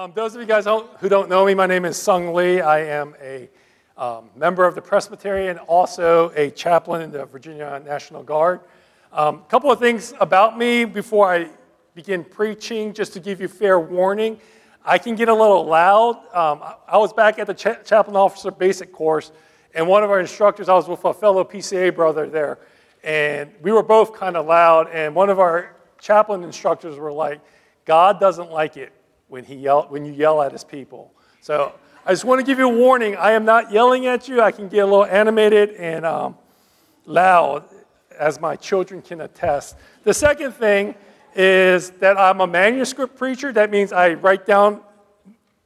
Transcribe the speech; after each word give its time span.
Um, 0.00 0.12
those 0.14 0.34
of 0.34 0.40
you 0.40 0.46
guys 0.46 0.64
who 0.64 1.10
don't 1.10 1.28
know 1.28 1.44
me, 1.44 1.52
my 1.52 1.66
name 1.66 1.84
is 1.84 1.94
Sung 1.94 2.32
Lee. 2.32 2.62
I 2.62 2.84
am 2.84 3.14
a 3.20 3.50
um, 3.98 4.30
member 4.34 4.64
of 4.64 4.74
the 4.74 4.80
Presbyterian, 4.80 5.58
also 5.58 6.30
a 6.36 6.50
chaplain 6.52 7.02
in 7.02 7.10
the 7.10 7.26
Virginia 7.26 7.82
National 7.84 8.22
Guard. 8.22 8.60
A 9.12 9.24
um, 9.24 9.42
couple 9.50 9.70
of 9.70 9.78
things 9.78 10.14
about 10.18 10.56
me 10.56 10.86
before 10.86 11.30
I 11.30 11.50
begin 11.94 12.24
preaching, 12.24 12.94
just 12.94 13.12
to 13.12 13.20
give 13.20 13.42
you 13.42 13.48
fair 13.48 13.78
warning. 13.78 14.40
I 14.86 14.96
can 14.96 15.16
get 15.16 15.28
a 15.28 15.34
little 15.34 15.66
loud. 15.66 16.16
Um, 16.34 16.62
I 16.88 16.96
was 16.96 17.12
back 17.12 17.38
at 17.38 17.46
the 17.46 17.52
cha- 17.52 17.82
chaplain 17.82 18.16
officer 18.16 18.50
basic 18.50 18.94
course, 18.94 19.32
and 19.74 19.86
one 19.86 20.02
of 20.02 20.08
our 20.08 20.20
instructors, 20.20 20.70
I 20.70 20.74
was 20.76 20.88
with 20.88 21.04
a 21.04 21.12
fellow 21.12 21.44
PCA 21.44 21.94
brother 21.94 22.26
there, 22.26 22.58
and 23.04 23.50
we 23.60 23.70
were 23.70 23.82
both 23.82 24.14
kind 24.14 24.38
of 24.38 24.46
loud. 24.46 24.88
And 24.94 25.14
one 25.14 25.28
of 25.28 25.38
our 25.38 25.76
chaplain 26.00 26.42
instructors 26.42 26.96
were 26.96 27.12
like, 27.12 27.42
God 27.84 28.18
doesn't 28.18 28.50
like 28.50 28.78
it 28.78 28.94
when, 29.30 29.44
he 29.44 29.54
yell, 29.54 29.86
when 29.88 30.04
you 30.04 30.12
yell 30.12 30.42
at 30.42 30.52
his 30.52 30.64
people. 30.64 31.14
So 31.40 31.72
I 32.04 32.10
just 32.12 32.24
want 32.24 32.40
to 32.40 32.44
give 32.44 32.58
you 32.58 32.68
a 32.68 32.76
warning. 32.76 33.16
I 33.16 33.30
am 33.32 33.44
not 33.44 33.72
yelling 33.72 34.06
at 34.06 34.28
you. 34.28 34.42
I 34.42 34.50
can 34.50 34.68
get 34.68 34.80
a 34.80 34.84
little 34.84 35.06
animated 35.06 35.70
and 35.76 36.04
um, 36.04 36.36
loud, 37.06 37.64
as 38.18 38.40
my 38.40 38.56
children 38.56 39.00
can 39.00 39.22
attest. 39.22 39.76
The 40.02 40.12
second 40.12 40.52
thing 40.52 40.96
is 41.34 41.90
that 41.92 42.18
I'm 42.18 42.40
a 42.40 42.46
manuscript 42.46 43.16
preacher. 43.16 43.52
That 43.52 43.70
means 43.70 43.92
I 43.92 44.14
write 44.14 44.46
down 44.46 44.80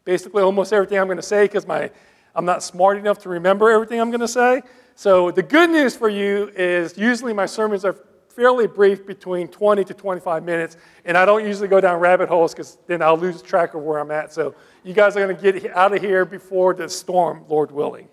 basically 0.04 0.42
almost 0.42 0.72
everything 0.72 0.98
I'm 0.98 1.06
going 1.06 1.16
to 1.16 1.22
say 1.22 1.44
because 1.44 1.66
my 1.66 1.90
I'm 2.36 2.44
not 2.44 2.62
smart 2.62 2.98
enough 2.98 3.20
to 3.20 3.28
remember 3.28 3.70
everything 3.70 4.00
I'm 4.00 4.10
going 4.10 4.20
to 4.20 4.28
say. 4.28 4.62
So 4.96 5.30
the 5.30 5.42
good 5.42 5.70
news 5.70 5.96
for 5.96 6.08
you 6.08 6.50
is 6.54 6.98
usually 6.98 7.32
my 7.32 7.46
sermons 7.46 7.84
are 7.84 7.96
fairly 8.34 8.66
brief, 8.66 9.06
between 9.06 9.48
20 9.48 9.84
to 9.84 9.94
25 9.94 10.44
minutes, 10.44 10.76
and 11.04 11.16
I 11.16 11.24
don't 11.24 11.44
usually 11.44 11.68
go 11.68 11.80
down 11.80 12.00
rabbit 12.00 12.28
holes 12.28 12.52
because 12.52 12.78
then 12.86 13.02
I'll 13.02 13.16
lose 13.16 13.40
track 13.42 13.74
of 13.74 13.82
where 13.82 13.98
I'm 13.98 14.10
at. 14.10 14.32
So 14.32 14.54
you 14.82 14.92
guys 14.92 15.16
are 15.16 15.24
going 15.24 15.36
to 15.36 15.60
get 15.60 15.74
out 15.74 15.94
of 15.94 16.02
here 16.02 16.24
before 16.24 16.74
the 16.74 16.88
storm, 16.88 17.44
Lord 17.48 17.70
willing. 17.70 18.08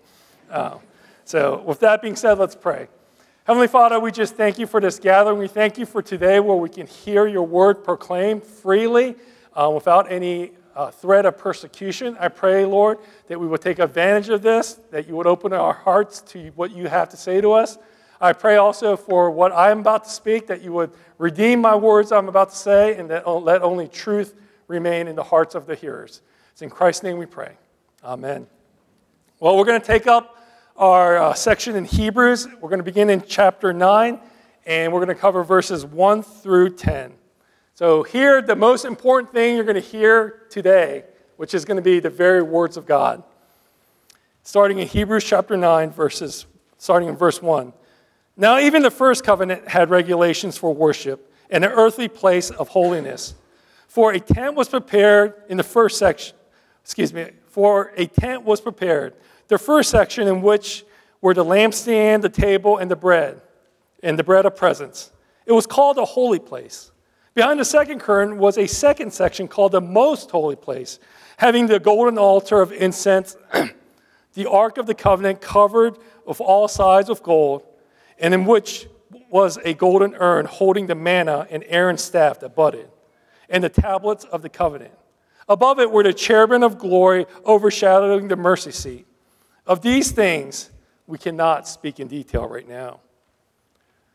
Uh, 0.50 0.78
so 1.24 1.62
with 1.66 1.80
that 1.80 2.02
being 2.02 2.16
said, 2.16 2.38
let's 2.38 2.54
pray. 2.54 2.88
Heavenly 3.44 3.66
Father, 3.66 3.98
we 3.98 4.12
just 4.12 4.36
thank 4.36 4.58
you 4.58 4.66
for 4.66 4.80
this 4.80 5.00
gathering. 5.00 5.38
We 5.38 5.48
thank 5.48 5.76
you 5.76 5.86
for 5.86 6.00
today 6.00 6.38
where 6.38 6.56
we 6.56 6.68
can 6.68 6.86
hear 6.86 7.26
your 7.26 7.42
word 7.42 7.82
proclaimed 7.82 8.44
freely 8.44 9.16
uh, 9.54 9.70
without 9.74 10.10
any 10.10 10.52
uh, 10.76 10.90
threat 10.90 11.26
of 11.26 11.36
persecution. 11.36 12.16
I 12.20 12.28
pray, 12.28 12.64
Lord, 12.64 12.98
that 13.26 13.40
we 13.40 13.46
would 13.46 13.60
take 13.60 13.78
advantage 13.80 14.28
of 14.28 14.42
this, 14.42 14.74
that 14.90 15.08
you 15.08 15.16
would 15.16 15.26
open 15.26 15.52
our 15.52 15.72
hearts 15.72 16.20
to 16.28 16.50
what 16.54 16.70
you 16.70 16.86
have 16.88 17.08
to 17.10 17.16
say 17.16 17.40
to 17.40 17.52
us. 17.52 17.78
I 18.22 18.32
pray 18.32 18.54
also 18.54 18.96
for 18.96 19.32
what 19.32 19.50
I'm 19.50 19.80
about 19.80 20.04
to 20.04 20.10
speak, 20.10 20.46
that 20.46 20.62
you 20.62 20.72
would 20.74 20.92
redeem 21.18 21.60
my 21.60 21.74
words 21.74 22.12
I'm 22.12 22.28
about 22.28 22.50
to 22.50 22.56
say, 22.56 22.96
and 22.96 23.10
that 23.10 23.26
let 23.28 23.62
only 23.62 23.88
truth 23.88 24.34
remain 24.68 25.08
in 25.08 25.16
the 25.16 25.24
hearts 25.24 25.56
of 25.56 25.66
the 25.66 25.74
hearers. 25.74 26.20
It's 26.52 26.62
in 26.62 26.70
Christ's 26.70 27.02
name 27.02 27.18
we 27.18 27.26
pray. 27.26 27.56
Amen. 28.04 28.46
Well, 29.40 29.58
we're 29.58 29.64
going 29.64 29.80
to 29.80 29.86
take 29.86 30.06
up 30.06 30.38
our 30.76 31.18
uh, 31.18 31.34
section 31.34 31.74
in 31.74 31.84
Hebrews. 31.84 32.46
We're 32.60 32.68
going 32.68 32.78
to 32.78 32.84
begin 32.84 33.10
in 33.10 33.24
chapter 33.26 33.72
9, 33.72 34.20
and 34.66 34.92
we're 34.92 35.04
going 35.04 35.16
to 35.16 35.20
cover 35.20 35.42
verses 35.42 35.84
1 35.84 36.22
through 36.22 36.76
10. 36.76 37.14
So, 37.74 38.04
here, 38.04 38.40
the 38.40 38.54
most 38.54 38.84
important 38.84 39.32
thing 39.32 39.56
you're 39.56 39.64
going 39.64 39.74
to 39.74 39.80
hear 39.80 40.44
today, 40.48 41.06
which 41.38 41.54
is 41.54 41.64
going 41.64 41.76
to 41.76 41.82
be 41.82 41.98
the 41.98 42.10
very 42.10 42.42
words 42.42 42.76
of 42.76 42.86
God. 42.86 43.24
Starting 44.44 44.78
in 44.78 44.86
Hebrews 44.86 45.24
chapter 45.24 45.56
9, 45.56 45.90
verses, 45.90 46.46
starting 46.78 47.08
in 47.08 47.16
verse 47.16 47.42
1. 47.42 47.72
Now, 48.42 48.58
even 48.58 48.82
the 48.82 48.90
first 48.90 49.22
covenant 49.22 49.68
had 49.68 49.88
regulations 49.88 50.58
for 50.58 50.74
worship 50.74 51.32
and 51.48 51.64
an 51.64 51.70
earthly 51.70 52.08
place 52.08 52.50
of 52.50 52.66
holiness. 52.66 53.36
For 53.86 54.10
a 54.10 54.18
tent 54.18 54.56
was 54.56 54.68
prepared 54.68 55.34
in 55.48 55.58
the 55.58 55.62
first 55.62 55.96
section, 55.96 56.34
excuse 56.82 57.14
me, 57.14 57.30
for 57.46 57.92
a 57.96 58.06
tent 58.06 58.42
was 58.42 58.60
prepared. 58.60 59.14
The 59.46 59.58
first 59.58 59.90
section 59.90 60.26
in 60.26 60.42
which 60.42 60.84
were 61.20 61.34
the 61.34 61.44
lampstand, 61.44 62.22
the 62.22 62.28
table, 62.28 62.78
and 62.78 62.90
the 62.90 62.96
bread, 62.96 63.40
and 64.02 64.18
the 64.18 64.24
bread 64.24 64.44
of 64.44 64.56
presence. 64.56 65.12
It 65.46 65.52
was 65.52 65.64
called 65.64 65.98
a 65.98 66.04
holy 66.04 66.40
place. 66.40 66.90
Behind 67.34 67.60
the 67.60 67.64
second 67.64 68.00
curtain 68.00 68.38
was 68.38 68.58
a 68.58 68.66
second 68.66 69.12
section 69.12 69.46
called 69.46 69.70
the 69.70 69.80
most 69.80 70.32
holy 70.32 70.56
place, 70.56 70.98
having 71.36 71.68
the 71.68 71.78
golden 71.78 72.18
altar 72.18 72.60
of 72.60 72.72
incense, 72.72 73.36
the 74.34 74.50
ark 74.50 74.78
of 74.78 74.86
the 74.86 74.94
covenant 74.96 75.40
covered 75.40 75.96
of 76.26 76.40
all 76.40 76.66
sides 76.66 77.08
of 77.08 77.22
gold, 77.22 77.68
and 78.18 78.34
in 78.34 78.44
which 78.44 78.86
was 79.30 79.58
a 79.64 79.74
golden 79.74 80.14
urn 80.16 80.44
holding 80.46 80.86
the 80.86 80.94
manna 80.94 81.46
and 81.50 81.64
Aaron's 81.66 82.02
staff 82.02 82.40
that 82.40 82.54
budded, 82.54 82.90
and 83.48 83.62
the 83.64 83.68
tablets 83.68 84.24
of 84.24 84.42
the 84.42 84.48
covenant. 84.48 84.92
Above 85.48 85.80
it 85.80 85.90
were 85.90 86.02
the 86.02 86.12
cherubim 86.12 86.62
of 86.62 86.78
glory 86.78 87.26
overshadowing 87.44 88.28
the 88.28 88.36
mercy 88.36 88.70
seat. 88.70 89.06
Of 89.66 89.82
these 89.82 90.12
things, 90.12 90.70
we 91.06 91.18
cannot 91.18 91.68
speak 91.68 92.00
in 92.00 92.08
detail 92.08 92.46
right 92.46 92.68
now. 92.68 93.00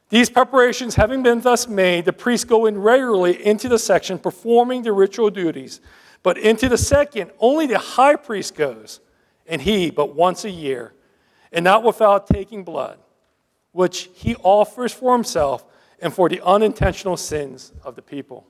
These 0.10 0.30
preparations 0.30 0.96
having 0.96 1.22
been 1.22 1.42
thus 1.42 1.68
made, 1.68 2.06
the 2.06 2.14
priests 2.14 2.46
go 2.46 2.66
in 2.66 2.78
regularly 2.78 3.46
into 3.46 3.68
the 3.68 3.78
section 3.80 4.18
performing 4.18 4.84
the 4.84 4.94
ritual 4.94 5.30
duties. 5.30 5.82
But 6.24 6.38
into 6.38 6.70
the 6.70 6.78
second, 6.78 7.32
only 7.40 7.68
the 7.68 7.78
high 7.78 8.16
priest 8.16 8.56
goes, 8.56 9.02
and 9.46 9.62
he 9.62 9.90
but 9.90 10.16
once 10.16 10.46
a 10.46 10.50
year, 10.50 10.94
and 11.52 11.64
not 11.64 11.84
without 11.84 12.28
taking 12.28 12.64
blood, 12.64 13.00
which 13.78 14.10
he 14.16 14.36
offers 14.38 14.92
for 14.92 15.14
himself 15.14 15.64
and 16.02 16.12
for 16.12 16.28
the 16.28 16.44
unintentional 16.44 17.16
sins 17.16 17.72
of 17.84 17.96
the 17.96 18.02
people. 18.02 18.44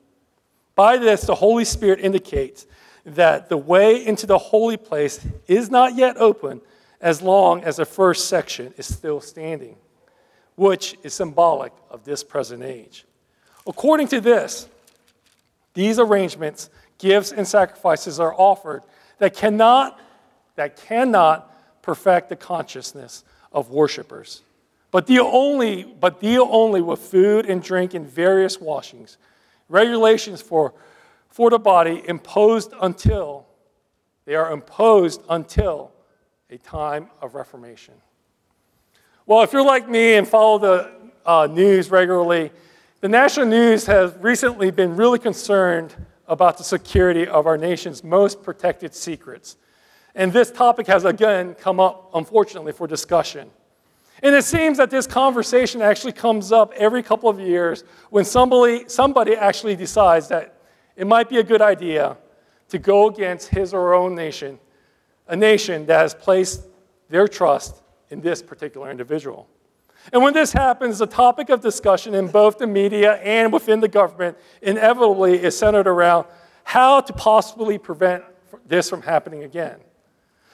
By 0.74 0.96
this, 0.96 1.24
the 1.24 1.36
Holy 1.36 1.66
Spirit 1.66 2.00
indicates 2.00 2.66
that 3.06 3.50
the 3.50 3.58
way 3.58 4.06
into 4.06 4.26
the 4.26 4.38
holy 4.38 4.78
place 4.78 5.20
is 5.46 5.70
not 5.70 5.98
yet 5.98 6.16
open 6.16 6.62
as 7.02 7.22
long 7.22 7.62
as 7.66 7.76
the 7.76 7.84
first 7.84 8.30
section 8.30 8.74
is 8.78 8.94
still 8.94 9.20
standing 9.20 9.76
which 10.56 10.98
is 11.04 11.14
symbolic 11.14 11.74
of 11.92 12.06
this 12.06 12.24
present 12.24 12.64
age. 12.64 13.06
According 13.68 14.08
to 14.08 14.22
this, 14.22 14.70
these 15.74 16.00
arrangements, 16.00 16.70
gifts, 17.00 17.34
and 17.34 17.46
sacrifices 17.46 18.22
are 18.22 18.34
offered 18.34 18.82
that 19.18 19.36
cannot, 19.36 20.00
that 20.56 20.78
cannot 20.78 21.54
perfect 21.82 22.30
the 22.30 22.38
consciousness 22.38 23.26
of 23.52 23.72
worshipers, 23.72 24.42
but 24.92 25.06
deal 25.06 25.30
only, 25.32 25.84
but 25.84 26.20
deal 26.20 26.48
only 26.50 26.82
with 26.82 27.00
food 27.00 27.46
and 27.46 27.62
drink 27.62 27.94
and 27.94 28.08
various 28.08 28.60
washings, 28.60 29.18
regulations 29.70 30.42
for, 30.42 30.74
for 31.30 31.50
the 31.50 31.60
body 31.60 32.02
imposed 32.08 32.74
until 32.82 33.46
they 34.26 34.36
are 34.36 34.52
imposed 34.52 35.22
until 35.30 35.92
a 36.50 36.58
time 36.58 37.10
of 37.22 37.34
reformation. 37.34 37.94
Well, 39.26 39.42
if 39.42 39.54
you're 39.54 39.66
like 39.66 39.90
me 39.90 40.16
and 40.16 40.28
follow 40.28 40.60
the 40.60 40.92
uh, 41.26 41.48
news 41.48 41.90
regularly, 41.90 42.52
the 43.00 43.08
national 43.08 43.46
news 43.46 43.86
has 43.86 44.14
recently 44.20 44.72
been 44.72 44.96
really 44.96 45.20
concerned 45.20 45.96
about 46.28 46.58
the 46.58 46.64
security 46.64 47.26
of 47.26 47.48
our 47.48 47.58
nation's 47.58 48.04
most 48.04 48.44
protected 48.44 48.94
secrets. 48.94 49.56
And 50.14 50.34
this 50.34 50.52
topic 50.52 50.88
has 50.88 51.06
again 51.06 51.54
come 51.54 51.80
up, 51.80 52.10
unfortunately, 52.14 52.74
for 52.74 52.88
discussion. 52.88 53.50
And 54.24 54.34
it 54.34 54.44
seems 54.44 54.78
that 54.78 54.90
this 54.90 55.06
conversation 55.06 55.82
actually 55.82 56.14
comes 56.14 56.52
up 56.52 56.74
every 56.74 57.04
couple 57.04 57.30
of 57.30 57.40
years 57.40 57.84
when 58.10 58.26
somebody, 58.26 58.86
somebody 58.88 59.36
actually 59.36 59.76
decides 59.76 60.28
that 60.30 60.60
it 60.96 61.06
might 61.06 61.30
be 61.30 61.38
a 61.38 61.44
good 61.44 61.62
idea 61.62 62.18
to 62.70 62.80
go 62.80 63.08
against 63.08 63.50
his 63.50 63.74
or 63.74 63.82
her 63.88 63.94
own 63.94 64.16
nation, 64.16 64.60
a 65.28 65.36
nation 65.36 65.86
that 65.86 66.00
has 66.00 66.14
placed 66.14 66.64
their 67.10 67.28
trust 67.28 67.82
in 68.10 68.22
this 68.22 68.42
particular 68.42 68.90
individual. 68.90 69.48
And 70.12 70.24
when 70.24 70.34
this 70.34 70.54
happens, 70.54 71.00
the 71.00 71.08
topic 71.08 71.50
of 71.50 71.62
discussion 71.62 72.16
in 72.16 72.28
both 72.28 72.58
the 72.58 72.68
media 72.68 73.16
and 73.16 73.52
within 73.52 73.82
the 73.82 73.88
government 73.88 74.38
inevitably 74.62 75.44
is 75.44 75.58
centered 75.58 75.88
around 75.88 76.26
how 76.64 77.02
to 77.02 77.14
possibly 77.14 77.78
prevent 77.78 78.24
this 78.66 78.90
from 78.90 79.02
happening 79.02 79.44
again. 79.44 79.80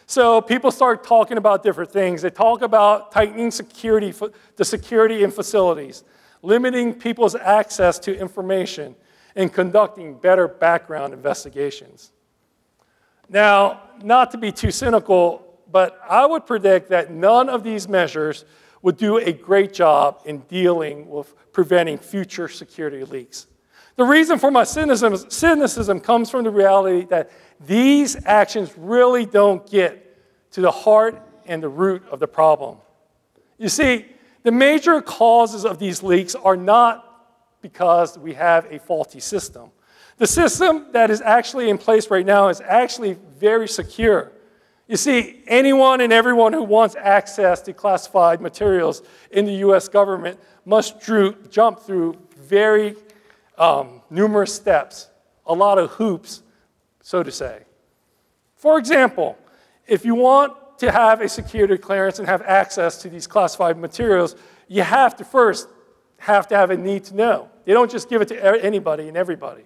So 0.05 0.41
people 0.41 0.71
start 0.71 1.03
talking 1.03 1.37
about 1.37 1.63
different 1.63 1.91
things. 1.91 2.21
They 2.21 2.29
talk 2.29 2.61
about 2.61 3.11
tightening 3.11 3.51
security, 3.51 4.13
the 4.55 4.65
security 4.65 5.23
in 5.23 5.31
facilities, 5.31 6.03
limiting 6.41 6.93
people's 6.93 7.35
access 7.35 7.99
to 7.99 8.17
information, 8.17 8.95
and 9.35 9.51
conducting 9.51 10.15
better 10.15 10.47
background 10.47 11.13
investigations. 11.13 12.11
Now, 13.29 13.81
not 14.03 14.31
to 14.31 14.37
be 14.37 14.51
too 14.51 14.71
cynical, 14.71 15.59
but 15.71 15.99
I 16.07 16.25
would 16.25 16.45
predict 16.45 16.89
that 16.89 17.11
none 17.11 17.49
of 17.49 17.63
these 17.63 17.87
measures 17.87 18.45
would 18.83 18.97
do 18.97 19.17
a 19.17 19.31
great 19.31 19.73
job 19.73 20.21
in 20.25 20.39
dealing 20.41 21.09
with 21.09 21.33
preventing 21.51 21.97
future 21.97 22.47
security 22.47 23.03
leaks. 23.05 23.47
The 23.95 24.03
reason 24.03 24.39
for 24.39 24.49
my 24.49 24.63
cynicism, 24.63 25.29
cynicism 25.29 25.99
comes 25.99 26.29
from 26.29 26.43
the 26.43 26.49
reality 26.49 27.05
that 27.05 27.31
these 27.65 28.17
actions 28.25 28.73
really 28.77 29.25
don't 29.25 29.69
get 29.69 30.51
to 30.51 30.61
the 30.61 30.71
heart 30.71 31.21
and 31.45 31.61
the 31.61 31.69
root 31.69 32.03
of 32.09 32.19
the 32.19 32.27
problem. 32.27 32.77
You 33.57 33.69
see, 33.69 34.05
the 34.43 34.51
major 34.51 35.01
causes 35.01 35.65
of 35.65 35.79
these 35.79 36.01
leaks 36.01 36.35
are 36.35 36.57
not 36.57 37.09
because 37.61 38.17
we 38.17 38.33
have 38.33 38.71
a 38.71 38.79
faulty 38.79 39.19
system. 39.19 39.71
The 40.17 40.27
system 40.27 40.87
that 40.91 41.09
is 41.09 41.21
actually 41.21 41.69
in 41.69 41.77
place 41.77 42.09
right 42.09 42.25
now 42.25 42.49
is 42.49 42.61
actually 42.61 43.17
very 43.37 43.67
secure. 43.67 44.31
You 44.87 44.97
see, 44.97 45.43
anyone 45.47 46.01
and 46.01 46.11
everyone 46.11 46.53
who 46.53 46.63
wants 46.63 46.95
access 46.95 47.61
to 47.61 47.73
classified 47.73 48.41
materials 48.41 49.01
in 49.31 49.45
the 49.45 49.53
US 49.67 49.87
government 49.87 50.39
must 50.65 50.99
drew, 50.99 51.35
jump 51.49 51.79
through 51.79 52.17
very 52.35 52.95
um, 53.63 54.01
numerous 54.09 54.53
steps, 54.53 55.09
a 55.45 55.53
lot 55.53 55.77
of 55.77 55.91
hoops, 55.91 56.43
so 57.01 57.23
to 57.23 57.31
say. 57.31 57.63
For 58.57 58.77
example, 58.77 59.37
if 59.87 60.03
you 60.03 60.15
want 60.15 60.79
to 60.79 60.91
have 60.91 61.21
a 61.21 61.29
security 61.29 61.77
clearance 61.77 62.19
and 62.19 62.27
have 62.27 62.41
access 62.41 63.01
to 63.03 63.09
these 63.09 63.25
classified 63.25 63.77
materials, 63.77 64.35
you 64.67 64.83
have 64.83 65.15
to 65.15 65.23
first 65.23 65.69
have 66.17 66.47
to 66.47 66.57
have 66.57 66.71
a 66.71 66.77
need 66.77 67.05
to 67.05 67.15
know. 67.15 67.49
They 67.63 67.71
don't 67.71 67.89
just 67.89 68.09
give 68.09 68.21
it 68.21 68.27
to 68.29 68.63
anybody 68.63 69.07
and 69.07 69.15
everybody. 69.15 69.63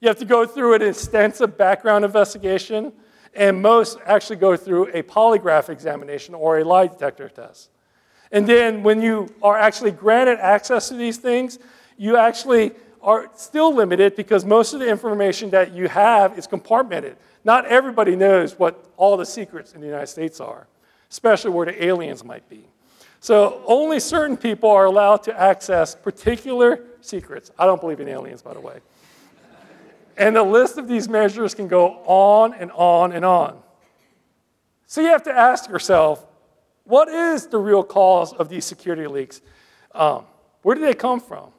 You 0.00 0.08
have 0.08 0.18
to 0.18 0.24
go 0.24 0.46
through 0.46 0.74
an 0.74 0.82
extensive 0.82 1.56
background 1.58 2.04
investigation, 2.04 2.92
and 3.34 3.60
most 3.60 3.98
actually 4.06 4.36
go 4.36 4.56
through 4.56 4.88
a 4.92 5.02
polygraph 5.02 5.68
examination 5.68 6.34
or 6.34 6.58
a 6.58 6.64
lie 6.64 6.86
detector 6.86 7.28
test. 7.28 7.70
And 8.30 8.46
then 8.46 8.82
when 8.84 9.02
you 9.02 9.34
are 9.42 9.58
actually 9.58 9.90
granted 9.90 10.38
access 10.38 10.88
to 10.88 10.94
these 10.94 11.16
things, 11.16 11.58
you 11.96 12.16
actually 12.16 12.72
are 13.02 13.28
still 13.34 13.74
limited 13.74 14.16
because 14.16 14.44
most 14.44 14.72
of 14.72 14.80
the 14.80 14.88
information 14.88 15.50
that 15.50 15.72
you 15.72 15.88
have 15.88 16.38
is 16.38 16.46
compartmented. 16.46 17.16
Not 17.44 17.66
everybody 17.66 18.14
knows 18.14 18.58
what 18.58 18.84
all 18.96 19.16
the 19.16 19.26
secrets 19.26 19.72
in 19.72 19.80
the 19.80 19.86
United 19.86 20.06
States 20.06 20.40
are, 20.40 20.68
especially 21.10 21.50
where 21.50 21.66
the 21.66 21.84
aliens 21.84 22.24
might 22.24 22.48
be. 22.48 22.64
So 23.20 23.62
only 23.66 24.00
certain 24.00 24.36
people 24.36 24.70
are 24.70 24.84
allowed 24.84 25.22
to 25.24 25.40
access 25.40 25.94
particular 25.94 26.80
secrets. 27.00 27.50
I 27.58 27.66
don't 27.66 27.80
believe 27.80 28.00
in 28.00 28.08
aliens, 28.08 28.42
by 28.42 28.54
the 28.54 28.60
way. 28.60 28.80
And 30.16 30.36
the 30.36 30.42
list 30.42 30.78
of 30.78 30.88
these 30.88 31.08
measures 31.08 31.54
can 31.54 31.68
go 31.68 32.02
on 32.04 32.54
and 32.54 32.70
on 32.72 33.12
and 33.12 33.24
on. 33.24 33.58
So 34.86 35.00
you 35.00 35.08
have 35.08 35.22
to 35.24 35.32
ask 35.32 35.68
yourself, 35.68 36.26
what 36.84 37.08
is 37.08 37.46
the 37.46 37.58
real 37.58 37.82
cause 37.82 38.32
of 38.32 38.48
these 38.48 38.64
security 38.64 39.06
leaks? 39.06 39.40
Um, 39.92 40.24
where 40.62 40.74
do 40.74 40.82
they 40.82 40.94
come 40.94 41.20
from? 41.20 41.50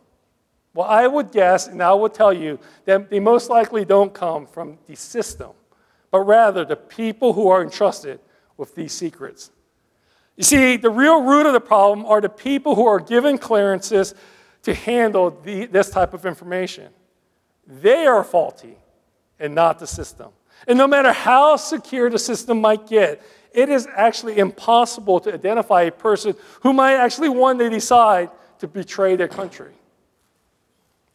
Well, 0.74 0.88
I 0.88 1.08
would 1.08 1.32
guess, 1.32 1.68
and 1.68 1.82
I 1.84 1.94
would 1.94 2.14
tell 2.14 2.34
you, 2.34 2.60
that 2.86 3.10
they 3.10 3.20
most 3.20 3.50
likely 3.50 3.86
don't 3.86 4.14
come 4.14 4.48
from 4.48 4.80
the 4.88 4.96
system 4.96 5.52
but 6.14 6.20
rather 6.20 6.64
the 6.64 6.76
people 6.76 7.34
who 7.34 7.48
are 7.48 7.64
entrusted 7.64 8.20
with 8.56 8.76
these 8.76 8.94
secrets. 8.94 9.50
You 10.38 10.44
see, 10.44 10.78
the 10.78 10.92
real 10.92 11.24
root 11.24 11.48
of 11.48 11.54
the 11.54 11.60
problem 11.60 12.06
are 12.06 12.22
the 12.22 12.30
people 12.30 12.76
who 12.76 12.86
are 12.86 13.00
given 13.00 13.40
clearances 13.40 14.14
to 14.62 14.76
handle 14.76 15.32
the, 15.32 15.66
this 15.66 15.90
type 15.90 16.14
of 16.14 16.28
information. 16.28 16.90
They 17.66 18.06
are 18.06 18.24
faulty 18.24 18.78
and 19.40 19.56
not 19.56 19.80
the 19.80 19.88
system. 19.88 20.30
And 20.68 20.78
no 20.78 20.86
matter 20.86 21.12
how 21.12 21.56
secure 21.56 22.12
the 22.12 22.20
system 22.20 22.62
might 22.62 22.86
get, 22.86 23.20
it 23.52 23.70
is 23.70 23.88
actually 23.96 24.38
impossible 24.38 25.20
to 25.22 25.34
identify 25.34 25.82
a 25.82 25.92
person 25.92 26.36
who 26.62 26.74
might 26.74 26.94
actually 26.94 27.30
one 27.30 27.58
day 27.58 27.70
decide 27.70 28.30
to 28.60 28.68
betray 28.68 29.16
their 29.16 29.28
country. 29.28 29.74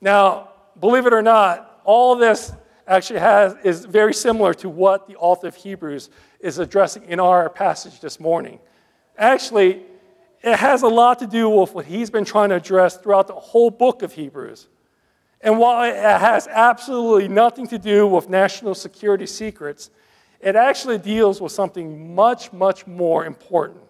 Now, 0.01 0.51
believe 0.79 1.07
it 1.07 1.13
or 1.13 1.23
not, 1.23 1.81
all 1.85 2.17
this 2.17 2.53
actually 2.87 3.21
has, 3.21 3.57
is 3.65 3.85
very 3.85 4.15
similar 4.15 4.55
to 4.55 4.69
what 4.69 5.07
the 5.09 5.17
author 5.17 5.49
of 5.49 5.57
Hebrews 5.57 6.11
is 6.41 6.59
addressing 6.59 7.05
in 7.05 7.21
our 7.21 7.49
passage 7.51 8.01
this 8.01 8.19
morning. 8.19 8.59
Actually, 9.17 9.83
it 10.43 10.57
has 10.57 10.83
a 10.83 10.89
lot 10.89 11.19
to 11.19 11.27
do 11.27 11.49
with 11.49 11.75
what 11.75 11.85
he's 11.85 12.11
been 12.11 12.25
trying 12.25 12.51
to 12.51 12.57
address 12.57 12.97
throughout 12.97 13.27
the 13.27 13.35
whole 13.35 13.71
book 13.71 14.03
of 14.03 14.13
Hebrews. 14.13 14.69
And 15.41 15.59
while 15.59 15.89
it 15.89 15.97
has 15.97 16.47
absolutely 16.49 17.29
nothing 17.29 17.67
to 17.69 17.79
do 17.79 18.07
with 18.07 18.29
national 18.29 18.75
security 18.75 19.27
secrets, 19.27 19.91
it 20.41 20.57
actually 20.57 20.99
deals 20.99 21.41
with 21.41 21.53
something 21.53 22.15
much, 22.15 22.53
much 22.53 22.87
more 22.87 23.27
important 23.27 23.83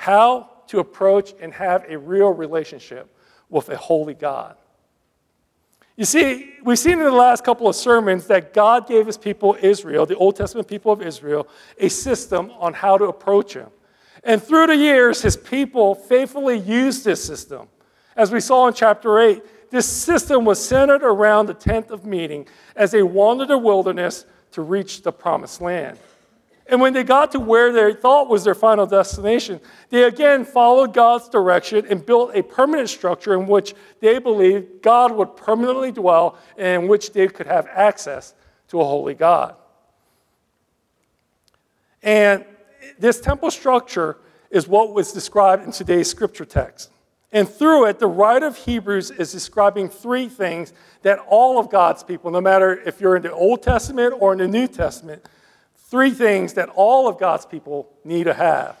how 0.00 0.48
to 0.66 0.78
approach 0.78 1.34
and 1.42 1.52
have 1.52 1.84
a 1.86 1.98
real 1.98 2.30
relationship 2.30 3.14
with 3.50 3.68
a 3.68 3.76
holy 3.76 4.14
God. 4.14 4.56
You 5.96 6.06
see, 6.06 6.54
we've 6.64 6.78
seen 6.78 6.94
in 6.94 7.04
the 7.04 7.10
last 7.10 7.44
couple 7.44 7.68
of 7.68 7.76
sermons 7.76 8.26
that 8.28 8.54
God 8.54 8.88
gave 8.88 9.06
his 9.06 9.18
people 9.18 9.56
Israel, 9.60 10.06
the 10.06 10.16
Old 10.16 10.34
Testament 10.34 10.66
people 10.66 10.90
of 10.92 11.02
Israel, 11.02 11.46
a 11.78 11.90
system 11.90 12.50
on 12.58 12.72
how 12.72 12.96
to 12.96 13.04
approach 13.04 13.52
him. 13.52 13.68
And 14.24 14.42
through 14.42 14.68
the 14.68 14.76
years, 14.76 15.20
his 15.20 15.36
people 15.36 15.94
faithfully 15.94 16.58
used 16.58 17.04
this 17.04 17.22
system. 17.22 17.68
As 18.16 18.32
we 18.32 18.40
saw 18.40 18.66
in 18.66 18.74
chapter 18.74 19.18
8, 19.18 19.70
this 19.70 19.86
system 19.86 20.44
was 20.44 20.64
centered 20.64 21.02
around 21.02 21.46
the 21.46 21.54
tent 21.54 21.90
of 21.90 22.04
meeting 22.04 22.46
as 22.76 22.90
they 22.90 23.02
wandered 23.02 23.48
the 23.48 23.58
wilderness 23.58 24.24
to 24.52 24.62
reach 24.62 25.02
the 25.02 25.12
promised 25.12 25.60
land. 25.60 25.98
And 26.66 26.80
when 26.80 26.92
they 26.92 27.02
got 27.02 27.32
to 27.32 27.40
where 27.40 27.72
they 27.72 27.92
thought 27.98 28.28
was 28.28 28.44
their 28.44 28.54
final 28.54 28.86
destination, 28.86 29.60
they 29.88 30.04
again 30.04 30.44
followed 30.44 30.94
God's 30.94 31.28
direction 31.28 31.84
and 31.88 32.04
built 32.04 32.30
a 32.34 32.42
permanent 32.42 32.88
structure 32.88 33.34
in 33.34 33.46
which 33.46 33.74
they 34.00 34.18
believed 34.18 34.82
God 34.82 35.12
would 35.12 35.36
permanently 35.36 35.90
dwell 35.90 36.38
and 36.56 36.84
in 36.84 36.88
which 36.88 37.12
they 37.12 37.26
could 37.26 37.46
have 37.46 37.66
access 37.66 38.34
to 38.68 38.80
a 38.80 38.84
holy 38.84 39.14
God. 39.14 39.56
And 42.02 42.44
this 42.98 43.20
temple 43.20 43.50
structure 43.50 44.18
is 44.50 44.66
what 44.66 44.94
was 44.94 45.12
described 45.12 45.64
in 45.64 45.72
today's 45.72 46.08
scripture 46.08 46.44
text. 46.44 46.90
And 47.32 47.48
through 47.48 47.86
it, 47.86 47.98
the 47.98 48.08
writer 48.08 48.46
of 48.46 48.56
Hebrews 48.56 49.12
is 49.12 49.30
describing 49.30 49.88
three 49.88 50.28
things 50.28 50.72
that 51.02 51.18
all 51.28 51.58
of 51.58 51.70
God's 51.70 52.02
people, 52.02 52.30
no 52.30 52.40
matter 52.40 52.80
if 52.84 53.00
you're 53.00 53.16
in 53.16 53.22
the 53.22 53.32
Old 53.32 53.62
Testament 53.62 54.14
or 54.18 54.32
in 54.32 54.38
the 54.38 54.48
New 54.48 54.66
Testament, 54.66 55.28
Three 55.90 56.12
things 56.12 56.54
that 56.54 56.68
all 56.68 57.08
of 57.08 57.18
God's 57.18 57.44
people 57.44 57.88
need 58.04 58.24
to 58.24 58.34
have. 58.34 58.76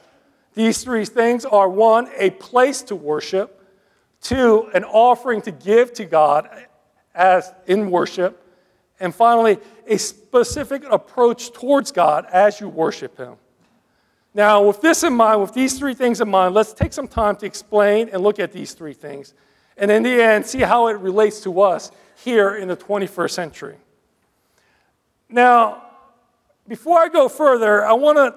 These 0.54 0.84
three 0.84 1.04
things 1.04 1.44
are 1.44 1.68
one, 1.68 2.08
a 2.16 2.30
place 2.30 2.82
to 2.82 2.94
worship, 2.94 3.68
two, 4.20 4.70
an 4.74 4.84
offering 4.84 5.42
to 5.42 5.50
give 5.50 5.92
to 5.94 6.04
God 6.04 6.48
as 7.12 7.52
in 7.66 7.90
worship, 7.90 8.46
and 9.00 9.12
finally, 9.12 9.58
a 9.88 9.96
specific 9.96 10.84
approach 10.88 11.52
towards 11.52 11.90
God 11.90 12.26
as 12.30 12.60
you 12.60 12.68
worship 12.68 13.16
Him. 13.18 13.34
Now, 14.32 14.62
with 14.62 14.80
this 14.80 15.02
in 15.02 15.14
mind, 15.14 15.40
with 15.40 15.52
these 15.52 15.76
three 15.76 15.94
things 15.94 16.20
in 16.20 16.30
mind, 16.30 16.54
let's 16.54 16.72
take 16.72 16.92
some 16.92 17.08
time 17.08 17.34
to 17.36 17.46
explain 17.46 18.08
and 18.12 18.22
look 18.22 18.38
at 18.38 18.52
these 18.52 18.72
three 18.74 18.92
things. 18.92 19.34
And 19.76 19.90
in 19.90 20.04
the 20.04 20.22
end, 20.22 20.46
see 20.46 20.60
how 20.60 20.86
it 20.86 20.98
relates 20.98 21.40
to 21.40 21.60
us 21.60 21.90
here 22.22 22.54
in 22.54 22.68
the 22.68 22.76
21st 22.76 23.30
century. 23.30 23.76
Now, 25.28 25.89
before 26.70 27.00
I 27.00 27.08
go 27.08 27.28
further, 27.28 27.84
I 27.84 27.94
want 27.94 28.16
to 28.18 28.32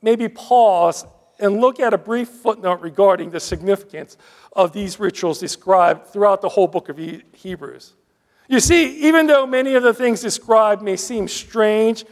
maybe 0.00 0.28
pause 0.28 1.04
and 1.40 1.60
look 1.60 1.80
at 1.80 1.92
a 1.92 1.98
brief 1.98 2.28
footnote 2.28 2.80
regarding 2.80 3.30
the 3.30 3.40
significance 3.40 4.16
of 4.52 4.72
these 4.72 5.00
rituals 5.00 5.40
described 5.40 6.06
throughout 6.06 6.42
the 6.42 6.48
whole 6.48 6.68
book 6.68 6.88
of 6.88 7.00
Hebrews. 7.34 7.94
You 8.46 8.60
see, 8.60 9.00
even 9.08 9.26
though 9.26 9.48
many 9.48 9.74
of 9.74 9.82
the 9.82 9.92
things 9.92 10.20
described 10.20 10.80
may 10.80 10.94
seem 10.94 11.26
strange 11.26 12.04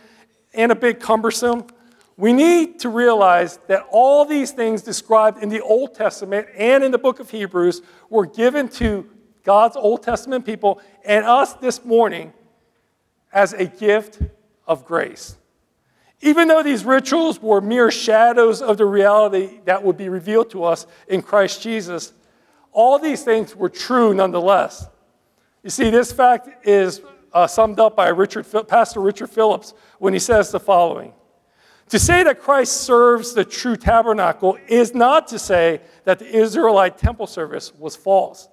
and 0.54 0.72
a 0.72 0.74
bit 0.74 0.98
cumbersome, 0.98 1.68
we 2.16 2.32
need 2.32 2.80
to 2.80 2.88
realize 2.88 3.60
that 3.68 3.86
all 3.92 4.24
these 4.24 4.50
things 4.50 4.82
described 4.82 5.40
in 5.40 5.50
the 5.50 5.60
Old 5.60 5.94
Testament 5.94 6.48
and 6.56 6.82
in 6.82 6.90
the 6.90 6.98
book 6.98 7.20
of 7.20 7.30
Hebrews 7.30 7.80
were 8.10 8.26
given 8.26 8.68
to 8.70 9.08
God's 9.44 9.76
Old 9.76 10.02
Testament 10.02 10.44
people 10.44 10.80
and 11.04 11.24
us 11.24 11.52
this 11.54 11.84
morning 11.84 12.32
as 13.32 13.52
a 13.52 13.66
gift 13.66 14.20
of 14.68 14.84
grace. 14.84 15.37
Even 16.20 16.48
though 16.48 16.62
these 16.62 16.84
rituals 16.84 17.40
were 17.40 17.60
mere 17.60 17.90
shadows 17.90 18.60
of 18.60 18.76
the 18.76 18.86
reality 18.86 19.60
that 19.66 19.82
would 19.82 19.96
be 19.96 20.08
revealed 20.08 20.50
to 20.50 20.64
us 20.64 20.86
in 21.06 21.22
Christ 21.22 21.62
Jesus, 21.62 22.12
all 22.72 22.98
these 22.98 23.22
things 23.22 23.54
were 23.54 23.68
true 23.68 24.12
nonetheless. 24.14 24.86
You 25.62 25.70
see, 25.70 25.90
this 25.90 26.10
fact 26.12 26.66
is 26.66 27.00
uh, 27.32 27.46
summed 27.46 27.78
up 27.78 27.94
by 27.94 28.08
Richard, 28.08 28.46
Pastor 28.66 29.00
Richard 29.00 29.30
Phillips 29.30 29.74
when 29.98 30.12
he 30.12 30.18
says 30.18 30.50
the 30.50 30.58
following 30.60 31.12
To 31.90 31.98
say 31.98 32.24
that 32.24 32.40
Christ 32.40 32.80
serves 32.82 33.32
the 33.32 33.44
true 33.44 33.76
tabernacle 33.76 34.58
is 34.66 34.94
not 34.94 35.28
to 35.28 35.38
say 35.38 35.80
that 36.04 36.18
the 36.18 36.36
Israelite 36.36 36.98
temple 36.98 37.28
service 37.28 37.72
was 37.74 37.94
false. 37.94 38.48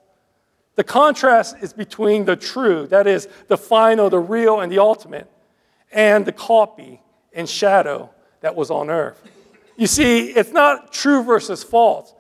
The 0.76 0.84
contrast 0.84 1.56
is 1.62 1.74
between 1.74 2.26
the 2.26 2.36
true, 2.36 2.86
that 2.88 3.08
is, 3.08 3.28
the 3.48 3.58
final, 3.58 4.10
the 4.10 4.20
real, 4.20 4.60
and 4.60 4.72
the 4.72 4.80
ultimate, 4.80 5.32
and 5.92 6.26
the 6.26 6.34
copy 6.34 7.02
and 7.36 7.48
shadow 7.48 8.10
that 8.42 8.56
was 8.56 8.72
on 8.72 8.90
earth. 8.90 9.22
You 9.78 9.88
see, 9.88 10.30
it's 10.30 10.52
not 10.52 10.92
true 10.92 11.22
versus 11.22 11.64
false, 11.64 12.14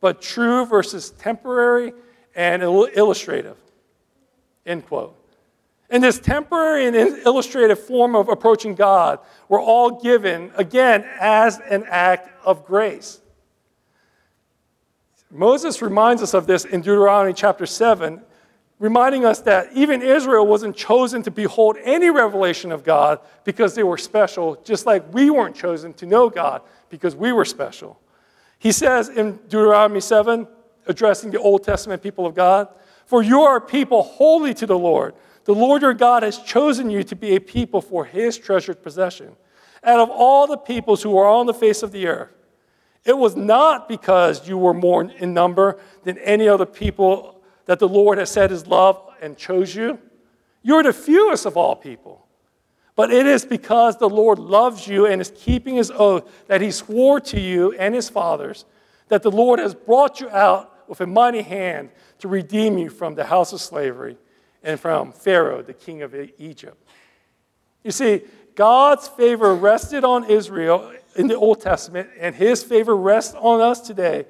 but 0.00 0.22
true 0.22 0.64
versus 0.64 1.10
temporary 1.10 1.92
and 2.34 2.62
illustrative. 2.62 3.56
End 4.64 4.86
quote. 4.86 5.16
In 5.90 6.00
this 6.00 6.20
temporary 6.20 6.86
and 6.86 6.96
illustrative 6.96 7.80
form 7.80 8.14
of 8.14 8.28
approaching 8.28 8.76
God, 8.76 9.18
we're 9.48 9.60
all 9.60 10.00
given, 10.00 10.52
again, 10.56 11.04
as 11.18 11.58
an 11.58 11.84
act 11.88 12.30
of 12.44 12.64
grace. 12.64 13.20
Moses 15.32 15.82
reminds 15.82 16.22
us 16.22 16.32
of 16.32 16.46
this 16.46 16.64
in 16.64 16.80
Deuteronomy 16.80 17.32
chapter 17.32 17.66
7 17.66 18.22
reminding 18.80 19.26
us 19.26 19.40
that 19.40 19.68
even 19.74 20.02
Israel 20.02 20.46
wasn't 20.46 20.74
chosen 20.74 21.22
to 21.22 21.30
behold 21.30 21.76
any 21.84 22.10
revelation 22.10 22.72
of 22.72 22.82
God 22.82 23.20
because 23.44 23.74
they 23.74 23.82
were 23.82 23.98
special, 23.98 24.60
just 24.64 24.86
like 24.86 25.12
we 25.12 25.30
weren't 25.30 25.54
chosen 25.54 25.92
to 25.94 26.06
know 26.06 26.30
God 26.30 26.62
because 26.88 27.14
we 27.14 27.30
were 27.30 27.44
special. 27.44 28.00
He 28.58 28.72
says 28.72 29.10
in 29.10 29.36
Deuteronomy 29.48 30.00
7, 30.00 30.48
addressing 30.86 31.30
the 31.30 31.38
Old 31.38 31.62
Testament 31.62 32.02
people 32.02 32.26
of 32.26 32.34
God, 32.34 32.68
For 33.04 33.22
you 33.22 33.42
are 33.42 33.58
a 33.58 33.60
people 33.60 34.02
holy 34.02 34.54
to 34.54 34.66
the 34.66 34.78
Lord. 34.78 35.14
The 35.44 35.54
Lord 35.54 35.82
your 35.82 35.94
God 35.94 36.22
has 36.22 36.38
chosen 36.38 36.90
you 36.90 37.02
to 37.04 37.14
be 37.14 37.36
a 37.36 37.40
people 37.40 37.82
for 37.82 38.06
his 38.06 38.38
treasured 38.38 38.82
possession. 38.82 39.36
Out 39.84 40.00
of 40.00 40.10
all 40.10 40.46
the 40.46 40.58
peoples 40.58 41.02
who 41.02 41.16
are 41.18 41.28
on 41.28 41.46
the 41.46 41.54
face 41.54 41.82
of 41.82 41.92
the 41.92 42.06
earth, 42.06 42.32
it 43.04 43.16
was 43.16 43.36
not 43.36 43.88
because 43.88 44.48
you 44.48 44.56
were 44.56 44.74
more 44.74 45.04
in 45.04 45.34
number 45.34 45.78
than 46.04 46.18
any 46.18 46.48
other 46.48 46.66
people 46.66 47.39
that 47.70 47.78
the 47.78 47.88
Lord 47.88 48.18
has 48.18 48.32
set 48.32 48.50
his 48.50 48.66
love 48.66 49.00
and 49.22 49.36
chose 49.36 49.76
you. 49.76 49.96
You're 50.60 50.82
the 50.82 50.92
fewest 50.92 51.46
of 51.46 51.56
all 51.56 51.76
people. 51.76 52.26
But 52.96 53.12
it 53.12 53.26
is 53.26 53.44
because 53.44 53.96
the 53.96 54.08
Lord 54.08 54.40
loves 54.40 54.88
you 54.88 55.06
and 55.06 55.20
is 55.20 55.32
keeping 55.36 55.76
his 55.76 55.92
oath 55.92 56.28
that 56.48 56.60
he 56.60 56.72
swore 56.72 57.20
to 57.20 57.38
you 57.38 57.70
and 57.74 57.94
his 57.94 58.08
fathers 58.08 58.64
that 59.06 59.22
the 59.22 59.30
Lord 59.30 59.60
has 59.60 59.72
brought 59.72 60.18
you 60.18 60.28
out 60.30 60.88
with 60.88 61.00
a 61.00 61.06
mighty 61.06 61.42
hand 61.42 61.90
to 62.18 62.26
redeem 62.26 62.76
you 62.76 62.90
from 62.90 63.14
the 63.14 63.26
house 63.26 63.52
of 63.52 63.60
slavery 63.60 64.16
and 64.64 64.80
from 64.80 65.12
Pharaoh, 65.12 65.62
the 65.62 65.72
king 65.72 66.02
of 66.02 66.12
Egypt. 66.38 66.84
You 67.84 67.92
see, 67.92 68.22
God's 68.56 69.06
favor 69.06 69.54
rested 69.54 70.02
on 70.02 70.24
Israel 70.24 70.92
in 71.14 71.28
the 71.28 71.36
Old 71.36 71.60
Testament, 71.60 72.10
and 72.18 72.34
his 72.34 72.64
favor 72.64 72.96
rests 72.96 73.36
on 73.38 73.60
us 73.60 73.80
today, 73.80 74.26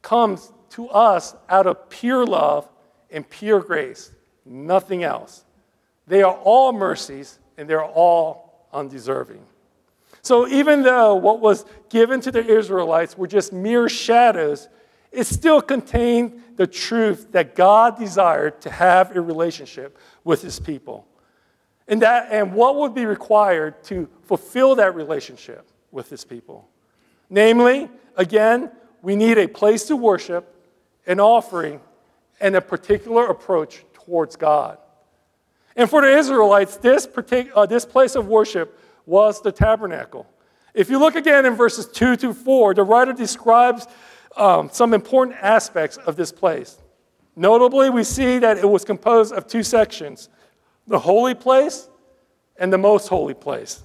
comes 0.00 0.52
to 0.70 0.88
us 0.88 1.34
out 1.48 1.66
of 1.66 1.88
pure 1.88 2.24
love 2.24 2.68
and 3.10 3.28
pure 3.28 3.60
grace, 3.60 4.12
nothing 4.44 5.02
else. 5.02 5.44
They 6.06 6.22
are 6.22 6.34
all 6.34 6.72
mercies, 6.72 7.38
and 7.56 7.68
they're 7.68 7.84
all 7.84 8.66
undeserving. 8.72 9.44
So, 10.22 10.46
even 10.48 10.82
though 10.82 11.14
what 11.14 11.40
was 11.40 11.64
given 11.88 12.20
to 12.22 12.30
the 12.30 12.44
Israelites 12.44 13.16
were 13.16 13.26
just 13.26 13.52
mere 13.52 13.88
shadows, 13.88 14.68
it 15.12 15.24
still 15.24 15.62
contained 15.62 16.42
the 16.56 16.66
truth 16.66 17.32
that 17.32 17.54
God 17.54 17.98
desired 17.98 18.60
to 18.62 18.70
have 18.70 19.16
a 19.16 19.20
relationship 19.20 19.98
with 20.24 20.42
his 20.42 20.60
people. 20.60 21.06
And, 21.88 22.02
that, 22.02 22.28
and 22.30 22.54
what 22.54 22.76
would 22.76 22.94
be 22.94 23.06
required 23.06 23.82
to 23.84 24.08
fulfill 24.22 24.76
that 24.76 24.94
relationship 24.94 25.66
with 25.90 26.08
his 26.10 26.24
people? 26.24 26.68
Namely, 27.28 27.88
again, 28.16 28.70
we 29.02 29.16
need 29.16 29.38
a 29.38 29.48
place 29.48 29.84
to 29.84 29.96
worship, 29.96 30.54
an 31.10 31.18
offering, 31.18 31.80
and 32.40 32.54
a 32.54 32.60
particular 32.60 33.26
approach 33.26 33.84
towards 33.92 34.36
God. 34.36 34.78
And 35.74 35.90
for 35.90 36.02
the 36.02 36.16
Israelites, 36.16 36.76
this, 36.76 37.04
partic- 37.04 37.50
uh, 37.52 37.66
this 37.66 37.84
place 37.84 38.14
of 38.14 38.28
worship 38.28 38.78
was 39.06 39.42
the 39.42 39.50
tabernacle. 39.50 40.24
If 40.72 40.88
you 40.88 41.00
look 41.00 41.16
again 41.16 41.46
in 41.46 41.54
verses 41.54 41.86
2 41.86 42.14
to 42.18 42.32
4, 42.32 42.74
the 42.74 42.84
writer 42.84 43.12
describes 43.12 43.88
um, 44.36 44.70
some 44.72 44.94
important 44.94 45.36
aspects 45.40 45.96
of 45.96 46.14
this 46.14 46.30
place. 46.30 46.78
Notably, 47.34 47.90
we 47.90 48.04
see 48.04 48.38
that 48.38 48.58
it 48.58 48.68
was 48.68 48.84
composed 48.84 49.32
of 49.32 49.48
two 49.48 49.64
sections 49.64 50.28
the 50.86 50.98
holy 50.98 51.34
place 51.34 51.88
and 52.56 52.72
the 52.72 52.78
most 52.78 53.08
holy 53.08 53.34
place. 53.34 53.82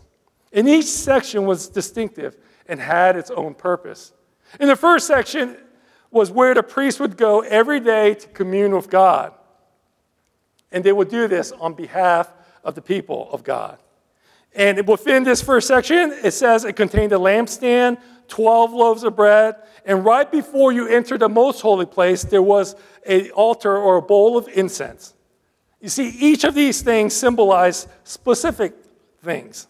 And 0.54 0.70
each 0.70 0.86
section 0.86 1.46
was 1.46 1.70
distinctive 1.70 2.38
and 2.68 2.80
had 2.80 3.16
its 3.16 3.32
own 3.32 3.56
purpose. 3.56 4.14
In 4.60 4.68
the 4.68 4.76
first 4.76 5.08
section 5.08 5.58
was 6.16 6.32
where 6.32 6.54
the 6.54 6.64
priest 6.64 7.02
would 7.02 7.18
go 7.18 7.42
every 7.42 7.82
day 7.82 8.14
to 8.14 8.28
commune 8.30 8.74
with 8.74 8.90
God. 8.90 9.34
And 10.72 10.82
they 10.82 10.94
would 10.94 11.10
do 11.10 11.28
this 11.28 11.52
on 11.52 11.74
behalf 11.74 12.32
of 12.64 12.74
the 12.74 12.82
people 12.82 13.30
of 13.34 13.44
God. 13.44 13.78
And 14.56 14.88
within 14.88 15.26
this 15.26 15.42
first 15.42 15.68
section, 15.68 16.14
it 16.24 16.32
says 16.32 16.64
it 16.64 16.78
contained 16.78 17.12
a 17.12 17.18
lampstand, 17.18 17.98
12 18.30 18.72
loaves 18.72 19.04
of 19.04 19.18
bread, 19.18 19.56
and 19.86 20.06
right 20.06 20.32
before 20.32 20.72
you 20.72 20.88
enter 20.88 21.18
the 21.18 21.28
most 21.28 21.60
holy 21.60 21.86
place, 21.86 22.24
there 22.24 22.42
was 22.42 22.78
an 23.06 23.30
altar 23.32 23.78
or 23.78 23.98
a 23.98 24.02
bowl 24.02 24.38
of 24.38 24.48
incense. 24.48 25.14
You 25.82 25.90
see, 25.90 26.08
each 26.08 26.46
of 26.46 26.56
these 26.56 26.82
things 26.82 27.14
symbolize 27.14 27.88
specific 28.06 28.74
things. 29.22 29.68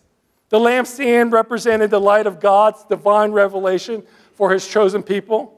The 0.50 0.60
lampstand 0.60 1.34
represented 1.34 1.90
the 1.90 2.00
light 2.00 2.28
of 2.28 2.40
God's 2.40 2.84
divine 2.86 3.32
revelation 3.32 4.04
for 4.36 4.52
his 4.52 4.68
chosen 4.68 5.02
people. 5.02 5.55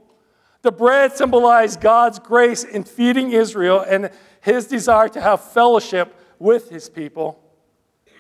The 0.62 0.72
bread 0.72 1.16
symbolized 1.16 1.82
God's 1.82 2.20
grace 2.20 2.64
in 2.64 2.84
feeding 2.84 3.32
Israel 3.32 3.80
and 3.88 4.10
his 4.42 4.68
desire 4.68 5.10
to 5.10 5.22
have 5.22 5.42
fellowship 5.42 6.16
with 6.40 6.70
his 6.70 6.90
people. 6.90 7.40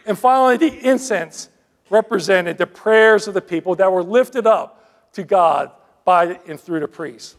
And 0.05 0.17
finally, 0.17 0.57
the 0.57 0.87
incense 0.87 1.49
represented 1.89 2.57
the 2.57 2.67
prayers 2.67 3.27
of 3.27 3.33
the 3.33 3.41
people 3.41 3.75
that 3.75 3.91
were 3.91 4.03
lifted 4.03 4.45
up 4.45 5.11
to 5.13 5.23
God 5.23 5.71
by 6.05 6.39
and 6.47 6.59
through 6.59 6.81
the 6.81 6.87
priests. 6.87 7.35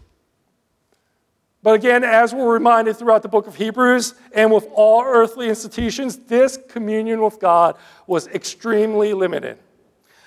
But 1.62 1.74
again, 1.74 2.04
as 2.04 2.32
we're 2.32 2.52
reminded 2.52 2.96
throughout 2.96 3.22
the 3.22 3.28
book 3.28 3.46
of 3.46 3.56
Hebrews 3.56 4.14
and 4.32 4.52
with 4.52 4.66
all 4.72 5.02
earthly 5.04 5.48
institutions, 5.48 6.16
this 6.16 6.58
communion 6.68 7.20
with 7.20 7.40
God 7.40 7.76
was 8.06 8.28
extremely 8.28 9.12
limited. 9.12 9.58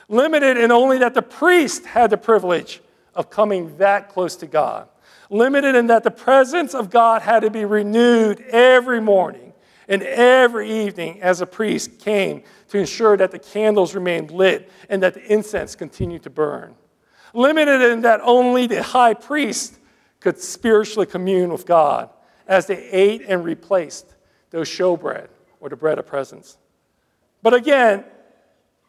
Limited 0.09 0.57
in 0.57 0.71
only 0.71 0.97
that 0.97 1.13
the 1.13 1.21
priest 1.21 1.85
had 1.85 2.09
the 2.09 2.17
privilege 2.17 2.81
of 3.15 3.29
coming 3.29 3.77
that 3.77 4.09
close 4.09 4.35
to 4.37 4.47
God. 4.47 4.87
Limited 5.29 5.75
in 5.75 5.87
that 5.87 6.03
the 6.03 6.11
presence 6.11 6.73
of 6.73 6.89
God 6.89 7.21
had 7.21 7.41
to 7.41 7.49
be 7.49 7.65
renewed 7.65 8.41
every 8.49 8.99
morning 8.99 9.53
and 9.87 10.03
every 10.03 10.71
evening 10.85 11.21
as 11.21 11.41
a 11.41 11.45
priest 11.45 11.99
came 11.99 12.43
to 12.69 12.77
ensure 12.77 13.17
that 13.17 13.31
the 13.31 13.39
candles 13.39 13.95
remained 13.95 14.31
lit 14.31 14.71
and 14.89 15.03
that 15.03 15.13
the 15.13 15.33
incense 15.33 15.75
continued 15.75 16.23
to 16.23 16.29
burn. 16.29 16.75
Limited 17.33 17.81
in 17.81 18.01
that 18.01 18.21
only 18.23 18.67
the 18.67 18.83
high 18.83 19.13
priest 19.13 19.77
could 20.19 20.39
spiritually 20.39 21.05
commune 21.05 21.51
with 21.51 21.65
God 21.65 22.09
as 22.47 22.67
they 22.67 22.89
ate 22.89 23.23
and 23.27 23.43
replaced 23.43 24.05
those 24.49 24.69
showbread 24.69 25.27
or 25.59 25.69
the 25.69 25.75
bread 25.75 25.99
of 25.99 26.05
presence. 26.05 26.57
But 27.41 27.53
again, 27.53 28.03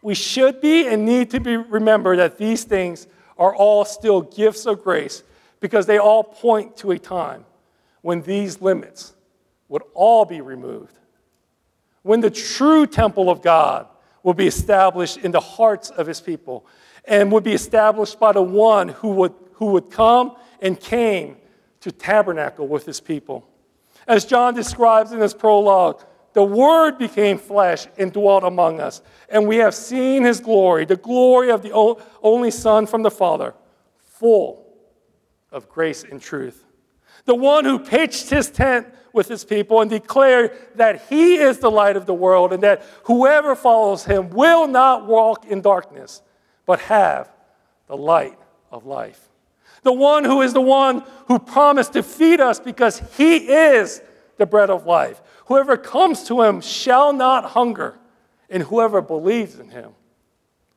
we 0.02 0.14
should 0.14 0.60
be 0.60 0.86
and 0.86 1.04
need 1.04 1.30
to 1.30 1.40
be 1.40 1.56
remember 1.56 2.16
that 2.16 2.36
these 2.36 2.64
things 2.64 3.06
are 3.38 3.54
all 3.54 3.84
still 3.84 4.22
gifts 4.22 4.66
of 4.66 4.82
grace 4.82 5.22
because 5.60 5.86
they 5.86 5.98
all 5.98 6.24
point 6.24 6.76
to 6.78 6.90
a 6.90 6.98
time 6.98 7.44
when 8.02 8.22
these 8.22 8.60
limits 8.60 9.14
would 9.68 9.82
all 9.94 10.24
be 10.24 10.40
removed. 10.40 10.98
When 12.02 12.20
the 12.20 12.30
true 12.30 12.86
temple 12.86 13.30
of 13.30 13.42
God 13.42 13.86
will 14.22 14.34
be 14.34 14.46
established 14.46 15.18
in 15.18 15.30
the 15.30 15.40
hearts 15.40 15.90
of 15.90 16.06
his 16.06 16.20
people 16.20 16.66
and 17.04 17.32
would 17.32 17.44
be 17.44 17.52
established 17.54 18.20
by 18.20 18.32
the 18.32 18.42
one 18.42 18.88
who 18.88 19.10
would, 19.10 19.34
who 19.54 19.66
would 19.66 19.90
come 19.90 20.36
and 20.60 20.78
came 20.78 21.36
to 21.80 21.90
tabernacle 21.90 22.66
with 22.66 22.84
his 22.84 23.00
people. 23.00 23.48
As 24.06 24.24
John 24.24 24.54
describes 24.54 25.12
in 25.12 25.20
his 25.20 25.34
prologue, 25.34 26.02
the 26.32 26.42
Word 26.42 26.98
became 26.98 27.38
flesh 27.38 27.86
and 27.98 28.12
dwelt 28.12 28.44
among 28.44 28.80
us, 28.80 29.02
and 29.28 29.46
we 29.46 29.58
have 29.58 29.74
seen 29.74 30.24
his 30.24 30.40
glory, 30.40 30.84
the 30.84 30.96
glory 30.96 31.50
of 31.50 31.62
the 31.62 31.72
only 32.22 32.50
Son 32.50 32.86
from 32.86 33.02
the 33.02 33.10
Father, 33.10 33.54
full 33.98 34.66
of 35.50 35.68
grace 35.68 36.04
and 36.04 36.20
truth. 36.20 36.64
The 37.24 37.34
one 37.34 37.64
who 37.64 37.78
pitched 37.78 38.30
his 38.30 38.50
tent 38.50 38.86
with 39.12 39.28
his 39.28 39.44
people 39.44 39.80
and 39.80 39.90
declared 39.90 40.56
that 40.76 41.04
he 41.08 41.36
is 41.36 41.58
the 41.58 41.70
light 41.70 41.96
of 41.96 42.06
the 42.06 42.14
world 42.14 42.52
and 42.52 42.62
that 42.62 42.82
whoever 43.04 43.54
follows 43.54 44.04
him 44.04 44.30
will 44.30 44.66
not 44.66 45.06
walk 45.06 45.44
in 45.44 45.60
darkness, 45.60 46.22
but 46.66 46.80
have 46.80 47.30
the 47.86 47.96
light 47.96 48.38
of 48.70 48.86
life. 48.86 49.28
The 49.82 49.92
one 49.92 50.24
who 50.24 50.42
is 50.42 50.52
the 50.52 50.60
one 50.60 51.04
who 51.26 51.38
promised 51.38 51.92
to 51.92 52.02
feed 52.02 52.40
us 52.40 52.58
because 52.58 53.02
he 53.16 53.36
is 53.36 54.00
the 54.38 54.46
bread 54.46 54.70
of 54.70 54.86
life. 54.86 55.20
Whoever 55.46 55.76
comes 55.76 56.24
to 56.24 56.42
him 56.42 56.60
shall 56.60 57.12
not 57.12 57.44
hunger, 57.46 57.98
and 58.48 58.62
whoever 58.62 59.00
believes 59.00 59.58
in 59.58 59.70
him 59.70 59.92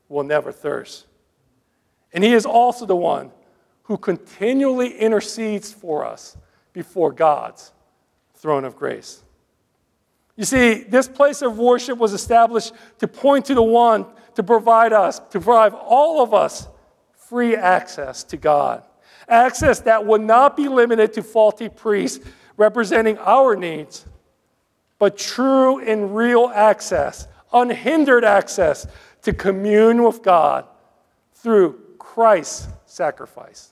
will 0.10 0.24
never 0.24 0.52
thirst. 0.52 1.06
And 2.14 2.24
he 2.24 2.34
is 2.34 2.46
also 2.46 2.86
the 2.86 2.96
one 2.96 3.32
who 3.84 3.98
continually 3.98 4.98
intercedes 4.98 5.72
for 5.72 6.06
us 6.06 6.38
before 6.74 7.12
God's 7.12 7.72
throne 8.34 8.66
of 8.66 8.76
grace. 8.76 9.24
You 10.36 10.44
see, 10.44 10.84
this 10.84 11.08
place 11.08 11.42
of 11.42 11.58
worship 11.58 11.98
was 11.98 12.14
established 12.14 12.74
to 13.00 13.08
point 13.08 13.46
to 13.46 13.54
the 13.54 13.64
one 13.64 14.06
to 14.36 14.44
provide 14.44 14.92
us, 14.92 15.20
to 15.20 15.40
provide 15.40 15.74
all 15.74 16.22
of 16.22 16.34
us 16.34 16.68
free 17.14 17.56
access 17.56 18.24
to 18.26 18.38
God. 18.38 18.84
Access 19.28 19.80
that 19.82 20.06
would 20.06 20.22
not 20.22 20.58
be 20.58 20.68
limited 20.68 21.14
to 21.14 21.24
faulty 21.24 21.70
priests 21.70 22.26
representing 22.58 23.18
our 23.20 23.56
needs, 23.56 24.06
but 25.00 25.18
true 25.18 25.80
and 25.80 26.16
real 26.16 26.52
access, 26.54 27.28
unhindered 27.52 28.24
access 28.24 28.88
to 29.24 29.34
commune 29.34 30.04
with 30.04 30.22
God 30.22 30.66
through 31.34 31.80
Christ's 31.98 32.68
sacrifice. 32.86 33.72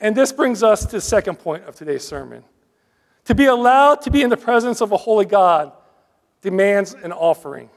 And 0.00 0.16
this 0.16 0.32
brings 0.32 0.62
us 0.62 0.84
to 0.86 0.92
the 0.92 1.00
second 1.00 1.38
point 1.38 1.64
of 1.64 1.76
today's 1.76 2.06
sermon. 2.06 2.44
To 3.26 3.34
be 3.34 3.46
allowed 3.46 4.02
to 4.02 4.10
be 4.10 4.22
in 4.22 4.30
the 4.30 4.36
presence 4.36 4.80
of 4.80 4.90
a 4.90 4.96
holy 4.96 5.24
God 5.24 5.72
demands 6.40 6.94
an 6.94 7.12
offering. 7.12 7.70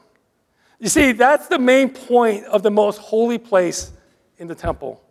You 0.80 0.88
see, 0.88 1.12
that's 1.12 1.46
the 1.46 1.58
main 1.58 1.88
point 1.88 2.44
of 2.44 2.62
the 2.62 2.70
most 2.70 2.98
holy 2.98 3.38
place 3.38 3.92
in 4.38 4.48
the 4.48 4.54
temple. 4.54 5.02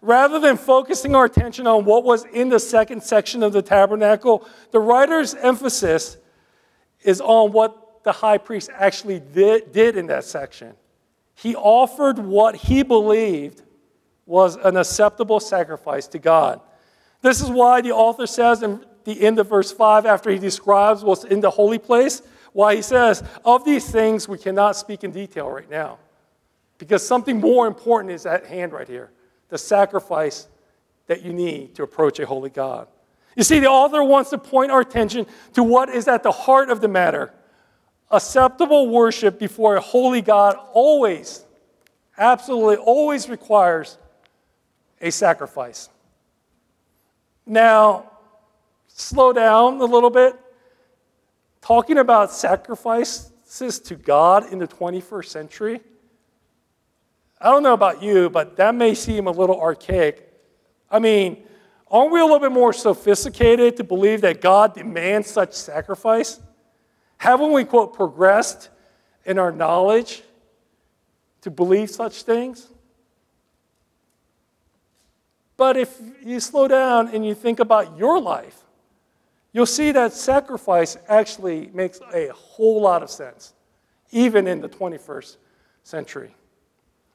Rather 0.00 0.38
than 0.38 0.56
focusing 0.56 1.14
our 1.14 1.24
attention 1.24 1.66
on 1.66 1.84
what 1.84 2.04
was 2.04 2.24
in 2.26 2.48
the 2.48 2.60
second 2.60 3.02
section 3.02 3.42
of 3.42 3.52
the 3.52 3.62
tabernacle, 3.62 4.46
the 4.70 4.78
writer's 4.78 5.34
emphasis 5.34 6.16
is 7.02 7.20
on 7.20 7.52
what 7.52 8.04
the 8.04 8.12
high 8.12 8.38
priest 8.38 8.70
actually 8.74 9.20
did, 9.20 9.72
did 9.72 9.96
in 9.96 10.06
that 10.06 10.24
section. 10.24 10.74
He 11.34 11.56
offered 11.56 12.18
what 12.18 12.54
he 12.54 12.82
believed 12.82 13.62
was 14.26 14.56
an 14.56 14.76
acceptable 14.76 15.40
sacrifice 15.40 16.06
to 16.08 16.18
God. 16.18 16.60
This 17.20 17.40
is 17.40 17.50
why 17.50 17.80
the 17.80 17.92
author 17.92 18.26
says 18.26 18.62
in 18.62 18.84
the 19.04 19.20
end 19.22 19.38
of 19.38 19.48
verse 19.48 19.72
5, 19.72 20.06
after 20.06 20.30
he 20.30 20.38
describes 20.38 21.02
what's 21.02 21.24
in 21.24 21.40
the 21.40 21.50
holy 21.50 21.78
place, 21.78 22.22
why 22.52 22.76
he 22.76 22.82
says, 22.82 23.24
Of 23.44 23.64
these 23.64 23.90
things 23.90 24.28
we 24.28 24.38
cannot 24.38 24.76
speak 24.76 25.02
in 25.02 25.10
detail 25.10 25.48
right 25.48 25.68
now. 25.68 25.98
Because 26.76 27.04
something 27.04 27.40
more 27.40 27.66
important 27.66 28.12
is 28.12 28.26
at 28.26 28.46
hand 28.46 28.72
right 28.72 28.86
here 28.86 29.10
the 29.48 29.58
sacrifice 29.58 30.48
that 31.06 31.22
you 31.22 31.32
need 31.32 31.74
to 31.74 31.82
approach 31.82 32.18
a 32.18 32.26
holy 32.26 32.50
God. 32.50 32.88
You 33.36 33.44
see, 33.44 33.60
the 33.60 33.68
author 33.68 34.02
wants 34.02 34.30
to 34.30 34.38
point 34.38 34.70
our 34.70 34.80
attention 34.80 35.26
to 35.54 35.62
what 35.62 35.88
is 35.88 36.08
at 36.08 36.22
the 36.22 36.32
heart 36.32 36.70
of 36.70 36.80
the 36.80 36.88
matter. 36.88 37.32
Acceptable 38.10 38.88
worship 38.88 39.38
before 39.38 39.76
a 39.76 39.80
holy 39.80 40.22
God 40.22 40.56
always, 40.72 41.44
absolutely 42.16 42.76
always 42.76 43.28
requires 43.28 43.98
a 45.00 45.10
sacrifice. 45.10 45.88
Now, 47.46 48.10
slow 48.88 49.32
down 49.32 49.80
a 49.80 49.84
little 49.84 50.10
bit. 50.10 50.38
Talking 51.60 51.98
about 51.98 52.32
sacrifices 52.32 53.80
to 53.80 53.94
God 53.94 54.52
in 54.52 54.58
the 54.58 54.66
21st 54.68 55.26
century, 55.26 55.80
I 57.40 57.50
don't 57.50 57.62
know 57.62 57.72
about 57.72 58.02
you, 58.02 58.30
but 58.30 58.56
that 58.56 58.74
may 58.74 58.94
seem 58.94 59.26
a 59.26 59.30
little 59.30 59.60
archaic. 59.60 60.32
I 60.90 60.98
mean, 60.98 61.44
aren't 61.90 62.12
we 62.12 62.20
a 62.20 62.24
little 62.24 62.40
bit 62.40 62.52
more 62.52 62.72
sophisticated 62.72 63.76
to 63.76 63.84
believe 63.84 64.22
that 64.22 64.40
God 64.40 64.74
demands 64.74 65.28
such 65.28 65.54
sacrifice? 65.54 66.40
Haven't 67.18 67.52
we, 67.52 67.64
quote, 67.64 67.94
progressed 67.94 68.70
in 69.24 69.38
our 69.38 69.52
knowledge 69.52 70.22
to 71.42 71.50
believe 71.50 71.90
such 71.90 72.22
things? 72.22 72.66
But 75.56 75.76
if 75.76 76.00
you 76.24 76.40
slow 76.40 76.68
down 76.68 77.08
and 77.08 77.26
you 77.26 77.34
think 77.34 77.58
about 77.60 77.98
your 77.98 78.20
life, 78.20 78.64
you'll 79.52 79.66
see 79.66 79.90
that 79.92 80.12
sacrifice 80.12 80.96
actually 81.08 81.70
makes 81.74 82.00
a 82.14 82.28
whole 82.28 82.80
lot 82.80 83.02
of 83.02 83.10
sense, 83.10 83.54
even 84.12 84.46
in 84.46 84.60
the 84.60 84.68
21st 84.68 85.36
century. 85.82 86.34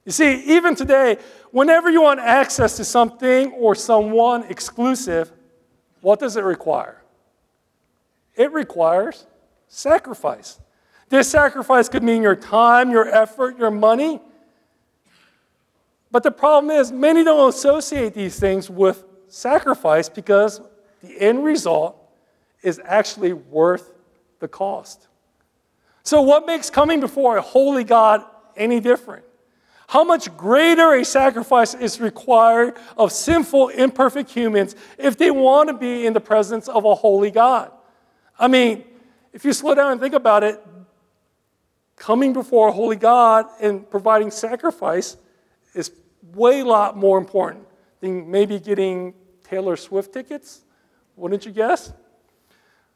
You 0.05 0.11
see, 0.11 0.55
even 0.55 0.75
today, 0.75 1.17
whenever 1.51 1.89
you 1.89 2.01
want 2.01 2.19
access 2.19 2.75
to 2.77 2.83
something 2.83 3.51
or 3.53 3.73
someone 3.73 4.43
exclusive, 4.43 5.31
what 6.01 6.19
does 6.19 6.35
it 6.35 6.43
require? 6.43 7.01
It 8.35 8.51
requires 8.51 9.25
sacrifice. 9.67 10.59
This 11.09 11.29
sacrifice 11.29 11.87
could 11.87 12.03
mean 12.03 12.21
your 12.21 12.35
time, 12.35 12.91
your 12.91 13.07
effort, 13.07 13.57
your 13.57 13.71
money. 13.71 14.19
But 16.11 16.23
the 16.23 16.31
problem 16.31 16.71
is, 16.71 16.91
many 16.91 17.23
don't 17.23 17.49
associate 17.49 18.13
these 18.13 18.39
things 18.39 18.69
with 18.69 19.05
sacrifice 19.27 20.09
because 20.09 20.61
the 21.01 21.19
end 21.21 21.43
result 21.43 21.97
is 22.61 22.81
actually 22.83 23.33
worth 23.33 23.93
the 24.39 24.47
cost. 24.47 25.07
So, 26.03 26.21
what 26.21 26.45
makes 26.45 26.69
coming 26.69 26.99
before 26.99 27.37
a 27.37 27.41
holy 27.41 27.83
God 27.83 28.23
any 28.57 28.79
different? 28.79 29.25
How 29.87 30.03
much 30.03 30.35
greater 30.37 30.93
a 30.93 31.05
sacrifice 31.05 31.73
is 31.73 31.99
required 31.99 32.75
of 32.97 33.11
sinful, 33.11 33.69
imperfect 33.69 34.29
humans 34.29 34.75
if 34.97 35.17
they 35.17 35.31
want 35.31 35.69
to 35.69 35.73
be 35.73 36.05
in 36.05 36.13
the 36.13 36.21
presence 36.21 36.67
of 36.67 36.85
a 36.85 36.95
holy 36.95 37.31
God? 37.31 37.71
I 38.39 38.47
mean, 38.47 38.83
if 39.33 39.45
you 39.45 39.53
slow 39.53 39.75
down 39.75 39.91
and 39.91 40.01
think 40.01 40.13
about 40.13 40.43
it, 40.43 40.63
coming 41.95 42.33
before 42.33 42.69
a 42.69 42.71
holy 42.71 42.95
God 42.95 43.45
and 43.61 43.89
providing 43.89 44.31
sacrifice 44.31 45.17
is 45.73 45.91
way 46.33 46.63
lot 46.63 46.97
more 46.97 47.17
important 47.17 47.67
than 47.99 48.29
maybe 48.29 48.59
getting 48.59 49.13
Taylor 49.43 49.75
Swift 49.75 50.13
tickets. 50.13 50.63
Wouldn't 51.15 51.45
you 51.45 51.51
guess? 51.51 51.93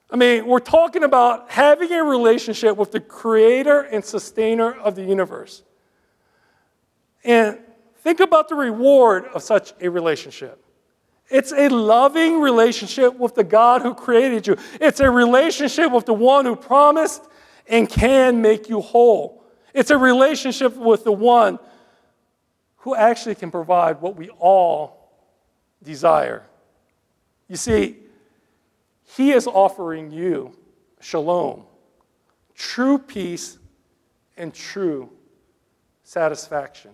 I 0.10 0.16
mean, 0.16 0.46
we're 0.46 0.60
talking 0.60 1.04
about 1.04 1.52
having 1.52 1.92
a 1.92 2.04
relationship 2.04 2.78
with 2.78 2.92
the 2.92 3.00
creator 3.00 3.82
and 3.82 4.04
sustainer 4.04 4.72
of 4.72 4.96
the 4.96 5.04
universe. 5.04 5.64
And 7.24 7.60
think 7.98 8.20
about 8.20 8.50
the 8.50 8.56
reward 8.56 9.26
of 9.34 9.44
such 9.44 9.74
a 9.82 9.90
relationship. 9.90 10.64
It's 11.30 11.52
a 11.52 11.68
loving 11.68 12.40
relationship 12.40 13.18
with 13.18 13.36
the 13.36 13.44
God 13.44 13.82
who 13.82 13.94
created 13.94 14.48
you. 14.48 14.58
It's 14.80 15.02
a 15.02 15.12
relationship 15.12 15.92
with 15.92 16.06
the 16.06 16.14
one 16.14 16.46
who 16.46 16.56
promised 16.56 17.24
and 17.68 17.90
can 17.90 18.42
make 18.42 18.70
you 18.70 18.80
whole. 18.80 19.44
It's 19.74 19.92
a 19.92 19.98
relationship 19.98 20.76
with 20.78 21.04
the 21.04 21.12
one 21.12 21.60
who 22.78 22.96
actually 22.96 23.36
can 23.36 23.52
provide 23.52 24.02
what 24.02 24.16
we 24.16 24.30
all 24.30 25.12
desire. 25.84 26.44
You 27.50 27.58
see, 27.58 27.98
he 29.16 29.32
is 29.32 29.48
offering 29.48 30.12
you 30.12 30.56
shalom, 31.02 31.66
true 32.56 32.98
peace, 32.98 33.58
and 34.38 34.54
true 34.54 35.10
satisfaction. 36.04 36.92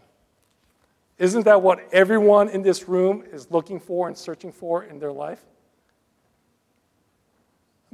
Isn't 1.23 1.45
that 1.45 1.62
what 1.62 1.79
everyone 1.93 2.49
in 2.49 2.63
this 2.63 2.89
room 2.89 3.23
is 3.31 3.49
looking 3.49 3.79
for 3.79 4.09
and 4.09 4.17
searching 4.17 4.51
for 4.51 4.83
in 4.83 4.99
their 4.99 5.13
life? 5.13 5.39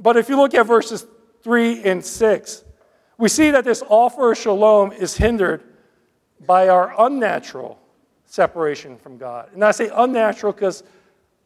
But 0.00 0.16
if 0.16 0.28
you 0.28 0.36
look 0.36 0.52
at 0.52 0.66
verses 0.66 1.06
3 1.44 1.84
and 1.84 2.04
6, 2.04 2.64
we 3.18 3.28
see 3.28 3.52
that 3.52 3.62
this 3.62 3.84
offer 3.88 4.32
of 4.32 4.38
shalom 4.38 4.90
is 4.90 5.16
hindered 5.16 5.62
by 6.44 6.70
our 6.70 6.92
unnatural 6.98 7.78
separation 8.26 8.98
from 8.98 9.16
God. 9.16 9.50
And 9.54 9.64
I 9.64 9.70
say 9.70 9.92
unnatural 9.94 10.52
because 10.52 10.82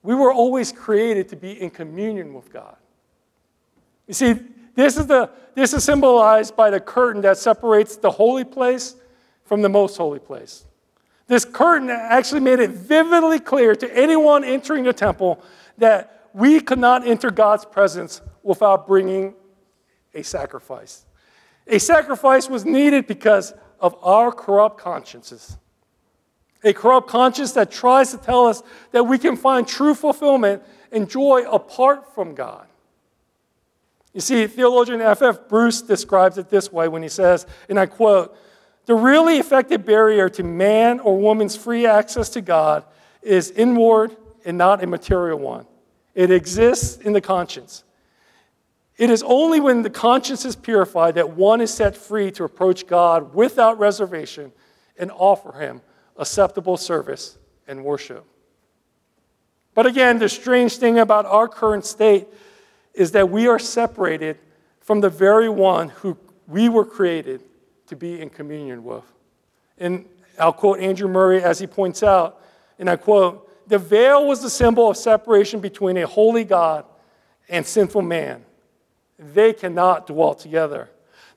we 0.03 0.15
were 0.15 0.33
always 0.33 0.73
created 0.73 1.29
to 1.29 1.37
be 1.37 1.61
in 1.61 1.69
communion 1.69 2.33
with 2.33 2.51
God. 2.51 2.77
You 4.07 4.15
see, 4.15 4.37
this 4.75 4.97
is, 4.97 5.07
the, 5.07 5.29
this 5.55 5.75
is 5.75 5.85
symbolized 5.85 6.57
by 6.57 6.71
the 6.71 6.81
curtain 6.81 7.21
that 7.23 7.37
separates 7.37 7.97
the 7.97 8.11
holy 8.11 8.45
place 8.45 8.97
from 9.45 9.61
the 9.61 9.69
most 9.69 9.99
holy 9.99 10.19
place. 10.19 10.65
This 11.27 11.45
curtain 11.45 11.89
actually 11.91 12.41
made 12.41 12.61
it 12.61 12.71
vividly 12.71 13.41
clear 13.41 13.75
to 13.75 13.97
anyone 13.97 14.45
entering 14.45 14.85
the 14.85 14.93
temple 14.93 15.43
that 15.79 16.29
we 16.35 16.61
could 16.61 16.79
not 16.79 17.07
enter 17.07 17.31
God's 17.31 17.65
presence 17.65 18.21
without 18.43 18.87
bringing 18.87 19.35
a 20.15 20.23
sacrifice. 20.23 21.05
A 21.67 21.79
sacrifice 21.79 22.49
was 22.49 22.65
needed 22.65 23.07
because 23.07 23.55
of 23.81 23.97
our 24.03 24.31
corrupt 24.33 24.79
consciences. 24.79 25.57
A 26.63 26.73
corrupt 26.73 27.09
conscience 27.09 27.53
that 27.53 27.71
tries 27.71 28.11
to 28.11 28.19
tell 28.19 28.47
us 28.47 28.63
that 28.93 29.05
we 29.05 29.19
can 29.19 29.37
find 29.37 29.67
true 29.67 29.95
fulfillment 29.95 30.63
and 30.93 31.09
joy 31.09 31.45
apart 31.51 32.15
from 32.15 32.35
God. 32.35 32.67
You 34.13 34.21
see, 34.21 34.47
theologian 34.47 35.01
F.F. 35.01 35.49
Bruce 35.49 35.83
describes 35.83 36.39
it 36.39 36.49
this 36.49 36.73
way 36.73 36.87
when 36.89 37.03
he 37.03 37.09
says, 37.09 37.47
and 37.69 37.79
I 37.79 37.87
quote, 37.87 38.37
the 38.87 38.95
really 38.95 39.39
effective 39.39 39.85
barrier 39.85 40.29
to 40.31 40.43
man 40.43 41.01
or 41.01 41.19
woman's 41.19 41.57
free 41.57 41.87
access 41.87 42.29
to 42.31 42.41
God 42.41 42.85
is 43.23 43.51
inward 43.51 44.17
and 44.45 44.59
not 44.59 44.83
a 44.83 44.87
material 44.87 45.39
one. 45.39 45.67
It 46.15 46.31
exists 46.31 46.99
in 46.99 47.13
the 47.13 47.21
conscience. 47.21 47.85
It 48.97 49.11
is 49.11 49.23
only 49.25 49.59
when 49.59 49.83
the 49.83 49.91
conscience 49.91 50.45
is 50.45 50.55
purified 50.55 51.17
that 51.17 51.31
one 51.31 51.61
is 51.61 51.73
set 51.73 51.97
free 51.97 52.31
to 52.33 52.45
approach 52.45 52.87
God 52.87 53.35
without 53.35 53.79
reservation 53.79 54.53
and 54.99 55.11
offer 55.11 55.53
Him 55.59 55.81
acceptable 56.17 56.77
service 56.77 57.39
and 57.67 57.85
worship. 57.85 58.25
But 59.75 59.87
again, 59.87 60.21
the 60.21 60.29
strange 60.29 60.77
thing 60.77 60.99
about 60.99 61.27
our 61.27 61.49
current 61.49 61.85
state 61.85 62.29
is 62.93 63.11
that 63.13 63.29
we 63.29 63.49
are 63.49 63.59
separated 63.59 64.39
from 64.81 65.01
the 65.01 65.11
very 65.11 65.49
one 65.49 65.89
who 65.89 66.17
we 66.47 66.69
were 66.69 66.85
created 66.85 67.43
to 67.87 67.97
be 67.97 68.21
in 68.21 68.31
communion 68.31 68.85
with. 68.85 69.05
And 69.79 70.07
I'll 70.39 70.53
quote 70.53 70.81
Andrew 70.81 71.09
Murray 71.09 71.43
as 71.43 71.59
he 71.59 71.67
points 71.67 72.03
out, 72.03 72.41
and 72.79 72.89
I 72.89 72.97
quote, 72.97 73.41
the 73.67 73.79
veil 73.79 74.27
was 74.27 74.43
the 74.43 74.51
symbol 74.51 74.91
of 74.91 74.97
separation 74.97 75.61
between 75.61 75.97
a 75.97 76.07
holy 76.07 76.45
God 76.45 76.85
and 77.49 77.65
sinful 77.65 78.03
man. 78.03 78.45
They 79.19 79.53
cannot 79.53 80.07
dwell 80.07 80.35
together. 80.35 80.91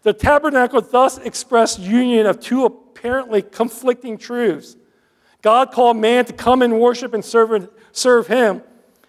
The 0.04 0.14
tabernacle 0.14 0.82
thus 0.82 1.18
expressed 1.18 1.80
union 1.80 2.26
of 2.26 2.40
two 2.40 2.66
apparently 2.66 3.42
conflicting 3.42 4.18
truths. 4.18 4.76
God 5.42 5.72
called 5.72 5.98
man 5.98 6.26
to 6.26 6.34
come 6.34 6.62
and 6.62 6.80
worship 6.80 7.14
and 7.14 7.24
serve, 7.24 7.70
serve 7.92 8.28
him, 8.28 8.64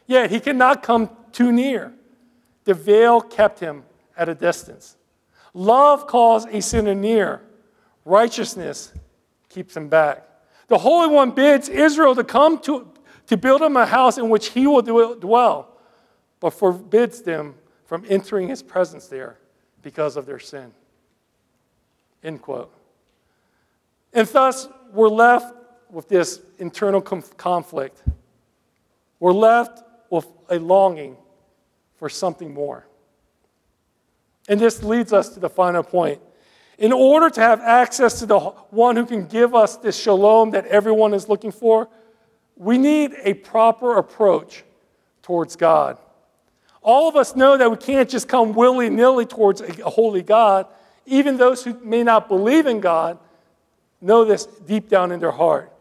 yet 0.07 0.31
he 0.31 0.40
cannot 0.40 0.83
come 0.83 1.11
too 1.33 1.51
near. 1.51 1.92
The 2.64 2.74
veil 2.74 3.20
kept 3.20 3.61
him 3.61 3.85
at 4.16 4.29
a 4.29 4.35
distance. 4.35 4.96
Love 5.59 6.07
calls 6.07 6.47
a 6.47 6.62
sinner 6.62 6.94
near, 6.94 7.42
righteousness 8.05 8.92
keeps 9.49 9.77
him 9.77 9.88
back. 9.88 10.25
The 10.68 10.79
Holy 10.79 11.12
One 11.12 11.33
bids 11.33 11.68
Israel 11.68 12.14
to 12.14 12.23
come 12.23 12.61
to, 12.61 12.88
to 13.27 13.37
build 13.37 13.61
him 13.62 13.77
a 13.77 13.85
house 13.85 14.18
in 14.18 14.29
which 14.29 14.51
he 14.51 14.68
will 14.68 14.83
dwell, 15.16 15.77
but 16.38 16.51
forbids 16.51 17.23
them 17.23 17.57
from 17.87 18.05
entering 18.09 18.47
his 18.47 18.62
presence 18.62 19.09
there 19.09 19.37
because 19.83 20.16
of 20.16 20.27
their 20.27 20.38
sin. 20.38 20.71
End 22.23 22.40
quote. 22.40 22.73
And 24.12 24.29
thus, 24.29 24.68
we're 24.92 25.09
left 25.09 25.57
with 25.90 26.09
this 26.09 26.40
internal 26.59 27.01
conflict. 27.01 28.01
We're 29.18 29.33
left 29.33 29.83
with 30.09 30.29
a 30.51 30.61
longing 30.61 31.16
for 31.97 32.09
something 32.09 32.55
more. 32.55 32.87
And 34.49 34.59
this 34.59 34.83
leads 34.83 35.13
us 35.13 35.29
to 35.31 35.41
the 35.41 35.51
final 35.51 35.83
point. 35.83 36.21
In 36.79 36.93
order 36.93 37.29
to 37.29 37.41
have 37.41 37.61
access 37.61 38.21
to 38.21 38.27
the 38.27 38.39
one 38.39 38.97
who 38.97 39.05
can 39.05 39.27
give 39.27 39.55
us 39.55 39.77
this 39.77 39.99
shalom 40.01 40.53
that 40.53 40.65
everyone 40.67 41.13
is 41.13 41.29
looking 41.29 41.53
for, 41.53 41.89
we 42.57 42.79
need 42.79 43.15
a 43.23 43.35
proper 43.35 43.99
approach 43.99 44.65
towards 45.23 45.57
God. 45.57 45.99
All 46.83 47.09
of 47.09 47.17
us 47.17 47.37
know 47.37 47.57
that 47.57 47.71
we 47.71 47.77
can't 47.77 48.09
just 48.09 48.29
come 48.29 48.55
willy 48.55 48.89
nilly 48.89 49.27
towards 49.27 49.61
a 49.61 49.91
holy 49.91 50.23
God. 50.23 50.67
Even 51.05 51.37
those 51.37 51.65
who 51.65 51.79
may 51.81 52.03
not 52.03 52.29
believe 52.29 52.67
in 52.67 52.81
God 52.81 53.19
know 54.01 54.25
this 54.25 54.47
deep 54.47 54.89
down 54.89 55.13
in 55.13 55.21
their 55.21 55.33
heart. 55.33 55.73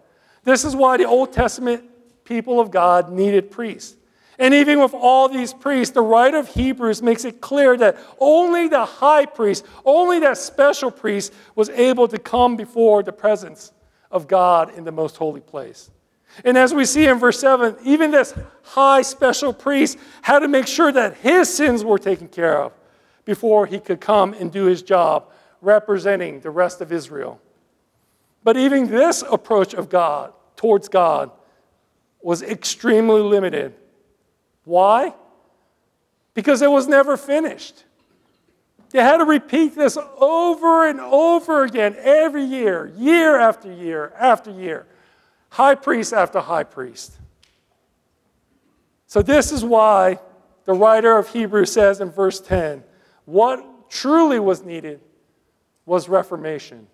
This 0.43 0.65
is 0.65 0.75
why 0.75 0.97
the 0.97 1.05
Old 1.05 1.31
Testament 1.31 1.83
people 2.23 2.59
of 2.59 2.71
God 2.71 3.11
needed 3.11 3.51
priests. 3.51 3.95
And 4.39 4.53
even 4.53 4.79
with 4.79 4.93
all 4.93 5.27
these 5.29 5.53
priests, 5.53 5.93
the 5.93 6.01
writer 6.01 6.37
of 6.37 6.47
Hebrews 6.49 7.01
makes 7.01 7.25
it 7.25 7.41
clear 7.41 7.75
that 7.77 7.97
only 8.19 8.67
the 8.67 8.85
high 8.85 9.25
priest, 9.25 9.65
only 9.83 10.19
that 10.19 10.37
special 10.37 10.91
priest, 10.91 11.33
was 11.55 11.69
able 11.69 12.07
to 12.07 12.19
come 12.19 12.55
before 12.55 13.01
the 13.01 13.11
presence 13.11 13.71
of 14.11 14.27
God 14.27 14.75
in 14.77 14.83
the 14.83 14.91
most 14.91 15.17
holy 15.17 15.41
place. 15.41 15.89
And 16.45 16.55
as 16.55 16.73
we 16.73 16.85
see 16.85 17.07
in 17.07 17.17
verse 17.17 17.39
7, 17.39 17.77
even 17.83 18.11
this 18.11 18.33
high 18.61 19.01
special 19.01 19.53
priest 19.53 19.97
had 20.21 20.39
to 20.39 20.47
make 20.47 20.67
sure 20.67 20.91
that 20.91 21.15
his 21.17 21.51
sins 21.51 21.83
were 21.83 21.97
taken 21.97 22.27
care 22.27 22.61
of 22.61 22.73
before 23.25 23.65
he 23.65 23.79
could 23.79 23.99
come 23.99 24.33
and 24.33 24.51
do 24.51 24.65
his 24.65 24.83
job 24.83 25.31
representing 25.61 26.39
the 26.41 26.51
rest 26.51 26.79
of 26.79 26.91
Israel. 26.91 27.41
But 28.43 28.55
even 28.55 28.87
this 28.87 29.23
approach 29.29 29.73
of 29.73 29.89
God 29.89 30.31
towards 30.55 30.89
God 30.89 31.31
was 32.21 32.43
extremely 32.43 33.21
limited 33.21 33.73
why? 34.67 35.13
Because 36.33 36.61
it 36.61 36.69
was 36.69 36.87
never 36.89 37.15
finished. 37.15 37.85
They 38.89 38.99
had 38.99 39.17
to 39.17 39.25
repeat 39.25 39.75
this 39.75 39.97
over 40.17 40.87
and 40.87 40.99
over 40.99 41.63
again 41.63 41.95
every 41.99 42.43
year, 42.43 42.91
year 42.97 43.39
after 43.39 43.71
year 43.71 44.13
after 44.19 44.51
year, 44.51 44.85
high 45.49 45.75
priest 45.75 46.11
after 46.11 46.41
high 46.41 46.65
priest. 46.65 47.13
So, 49.07 49.21
this 49.21 49.53
is 49.53 49.63
why 49.63 50.19
the 50.65 50.73
writer 50.73 51.17
of 51.17 51.29
Hebrews 51.29 51.71
says 51.71 52.01
in 52.01 52.11
verse 52.11 52.41
10 52.41 52.83
what 53.23 53.89
truly 53.89 54.39
was 54.39 54.63
needed 54.63 54.99
was 55.85 56.09
reformation. 56.09 56.87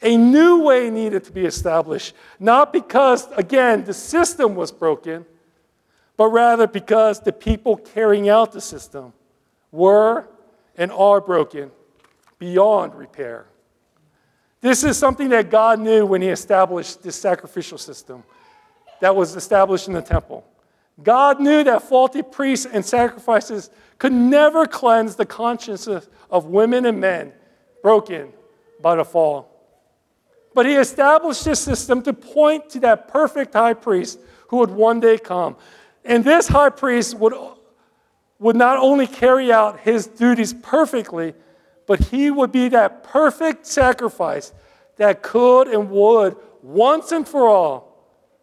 A 0.00 0.16
new 0.16 0.62
way 0.62 0.90
needed 0.90 1.24
to 1.24 1.32
be 1.32 1.44
established, 1.44 2.14
not 2.38 2.72
because, 2.72 3.26
again, 3.32 3.84
the 3.84 3.94
system 3.94 4.54
was 4.54 4.70
broken, 4.70 5.26
but 6.16 6.28
rather 6.28 6.66
because 6.66 7.20
the 7.20 7.32
people 7.32 7.76
carrying 7.76 8.28
out 8.28 8.52
the 8.52 8.60
system 8.60 9.12
were 9.72 10.28
and 10.76 10.90
are 10.92 11.20
broken 11.20 11.70
beyond 12.38 12.94
repair. 12.94 13.46
This 14.60 14.82
is 14.82 14.96
something 14.96 15.28
that 15.28 15.50
God 15.50 15.80
knew 15.80 16.06
when 16.06 16.22
He 16.22 16.28
established 16.28 17.02
this 17.02 17.16
sacrificial 17.16 17.78
system 17.78 18.24
that 19.00 19.14
was 19.14 19.36
established 19.36 19.88
in 19.88 19.94
the 19.94 20.02
temple. 20.02 20.44
God 21.02 21.40
knew 21.40 21.64
that 21.64 21.82
faulty 21.82 22.22
priests 22.22 22.66
and 22.66 22.84
sacrifices 22.84 23.68
could 23.98 24.12
never 24.12 24.66
cleanse 24.66 25.16
the 25.16 25.26
consciences 25.26 26.08
of 26.30 26.46
women 26.46 26.86
and 26.86 27.00
men 27.00 27.32
broken 27.82 28.32
by 28.80 28.94
the 28.94 29.04
fall. 29.04 29.50
But 30.54 30.66
He 30.66 30.76
established 30.76 31.44
this 31.44 31.60
system 31.60 32.00
to 32.02 32.12
point 32.12 32.70
to 32.70 32.80
that 32.80 33.08
perfect 33.08 33.54
high 33.54 33.74
priest 33.74 34.20
who 34.48 34.58
would 34.58 34.70
one 34.70 35.00
day 35.00 35.18
come. 35.18 35.56
And 36.04 36.22
this 36.22 36.48
high 36.48 36.70
priest 36.70 37.14
would, 37.18 37.34
would 38.38 38.56
not 38.56 38.78
only 38.78 39.06
carry 39.06 39.52
out 39.52 39.80
his 39.80 40.06
duties 40.06 40.52
perfectly, 40.52 41.34
but 41.86 42.00
he 42.00 42.30
would 42.30 42.52
be 42.52 42.68
that 42.68 43.04
perfect 43.04 43.66
sacrifice 43.66 44.52
that 44.96 45.22
could 45.22 45.68
and 45.68 45.90
would 45.90 46.36
once 46.62 47.12
and 47.12 47.26
for 47.26 47.48
all 47.48 47.94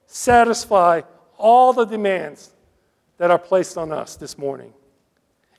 satisfy 0.06 1.02
all 1.38 1.74
the 1.74 1.86
demands 1.86 2.52
that 3.18 3.32
are 3.32 3.40
placed 3.40 3.78
on 3.78 3.92
us 3.92 4.16
this 4.16 4.38
morning. 4.38 4.74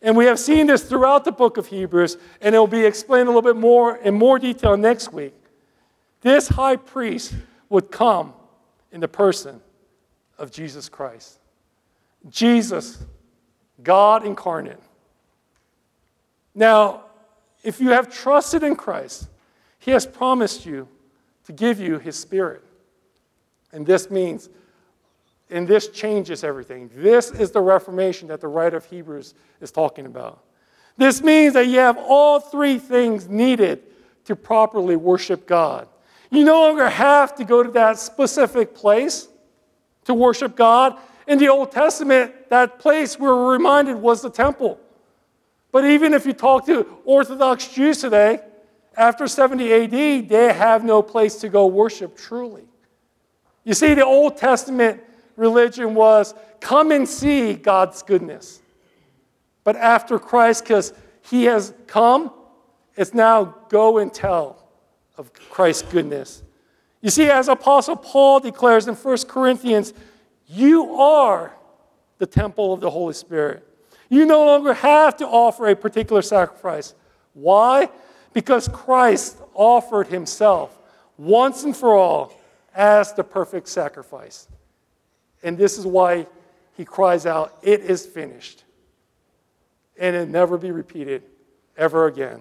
And 0.01 0.17
we 0.17 0.25
have 0.25 0.39
seen 0.39 0.67
this 0.67 0.83
throughout 0.83 1.25
the 1.25 1.33
book 1.33 1.57
of 1.57 1.69
Hebrews, 1.69 2.17
and 2.41 2.55
it 2.55 2.59
will 2.59 2.67
be 2.67 2.85
explained 2.85 3.29
a 3.29 3.33
little 3.33 3.43
bit 3.43 3.57
more 3.57 3.97
in 3.97 4.15
more 4.15 4.39
detail 4.39 4.77
next 4.77 5.13
week. 5.13 5.35
This 6.23 6.49
high 6.49 6.77
priest 6.77 7.35
would 7.69 7.91
come 7.91 8.35
in 8.91 9.01
the 9.01 9.09
person 9.09 9.61
of 10.39 10.51
Jesus 10.51 10.89
Christ. 10.89 11.39
Jesus, 12.29 13.05
God 13.83 14.25
incarnate. 14.25 14.81
Now, 16.55 17.05
if 17.63 17.81
you 17.81 17.91
have 17.91 18.13
trusted 18.13 18.63
in 18.63 18.77
Christ, 18.77 19.29
He 19.79 19.91
has 19.91 20.07
promised 20.07 20.67
you 20.67 20.89
to 21.47 21.53
give 21.53 21.81
you 21.81 21.99
His 21.99 22.17
Spirit. 22.17 22.63
And 23.73 23.87
this 23.87 24.11
means, 24.11 24.49
and 25.51 25.67
this 25.67 25.89
changes 25.89 26.45
everything. 26.45 26.91
This 26.95 27.31
is 27.31 27.51
the 27.51 27.61
Reformation 27.61 28.29
that 28.29 28.41
the 28.41 28.49
writer 28.49 28.77
of 28.77 28.85
Hebrews 28.85 29.35
is 29.61 29.71
talking 29.71 30.07
about. 30.07 30.43
This 30.97 31.23
means 31.23 31.55
that 31.55 31.67
you 31.67 31.79
have 31.79 31.97
all 31.99 32.39
three 32.39 32.79
things 32.79 33.29
needed 33.29 33.83
to 34.27 34.37
properly 34.37 34.97
worship 34.97 35.47
God. 35.47 35.89
You 36.31 36.45
no 36.45 36.61
longer 36.61 36.89
have 36.89 37.35
to 37.37 37.45
go 37.45 37.63
to 37.63 37.71
that 37.73 37.99
specific 37.99 38.75
place 38.75 39.29
to 40.05 40.15
worship 40.15 40.57
God. 40.57 40.99
In 41.27 41.39
the 41.39 41.49
Old 41.49 41.73
Testament, 41.73 42.49
that 42.51 42.79
place 42.79 43.19
we 43.19 43.27
were 43.27 43.51
reminded 43.53 43.97
was 43.97 44.23
the 44.23 44.31
temple. 44.31 44.79
But 45.71 45.85
even 45.85 46.15
if 46.15 46.27
you 46.27 46.33
talk 46.33 46.67
to 46.67 46.87
Orthodox 47.05 47.69
Jews 47.69 48.01
today, 48.01 48.41
after 48.97 49.27
70 49.27 49.73
AD, 49.73 50.29
they 50.29 50.53
have 50.53 50.85
no 50.85 51.03
place 51.03 51.37
to 51.37 51.49
go 51.49 51.67
worship 51.67 52.17
truly. 52.17 52.65
You 53.65 53.75
see, 53.75 53.95
the 53.95 54.05
Old 54.05 54.37
Testament 54.37 55.03
religion 55.37 55.95
was 55.95 56.35
come 56.61 56.93
and 56.93 57.09
see 57.09 57.55
God's 57.55 58.03
goodness. 58.03 58.61
But 59.65 59.77
after 59.77 60.19
Christ, 60.19 60.65
because 60.65 60.93
he 61.23 61.45
has 61.45 61.73
come, 61.87 62.33
it's 62.97 63.15
now 63.15 63.55
go 63.69 63.99
and 63.99 64.13
tell 64.13 64.69
of 65.17 65.33
Christ's 65.51 65.91
goodness. 65.91 66.43
You 67.01 67.11
see, 67.11 67.31
as 67.31 67.49
Apostle 67.49 67.97
Paul 67.97 68.41
declares 68.41 68.87
in 68.89 68.95
1 68.95 69.19
Corinthians 69.29 69.95
you 70.53 70.97
are 70.97 71.53
the 72.19 72.27
temple 72.27 72.73
of 72.73 72.81
the 72.81 72.91
Holy 72.91 73.15
Spirit. 73.15 73.67
You 74.09 74.27
no 74.27 74.45
longer 74.45 74.75
have 74.75 75.17
to 75.17 75.27
offer 75.27 75.69
a 75.69 75.75
particular 75.75 76.21
sacrifice. 76.21 76.95
Why? 77.33 77.89
Because 78.33 78.69
Christ 78.69 79.39
offered 79.55 80.09
himself 80.09 80.79
once 81.17 81.65
and 81.65 81.77
for 81.77 81.97
all 81.97 82.39
as 82.75 83.15
the 83.15 83.25
perfect 83.25 83.69
sacrifice. 83.69 84.49
And 85.43 85.57
this 85.57 85.79
is 85.79 85.87
why 85.87 86.27
he 86.77 86.85
cries 86.85 87.27
out, 87.27 87.57
It 87.63 87.81
is 87.81 88.05
finished. 88.05 88.65
And 89.99 90.15
it 90.15 90.29
never 90.29 90.59
be 90.59 90.71
repeated 90.71 91.23
ever 91.77 92.07
again. 92.07 92.41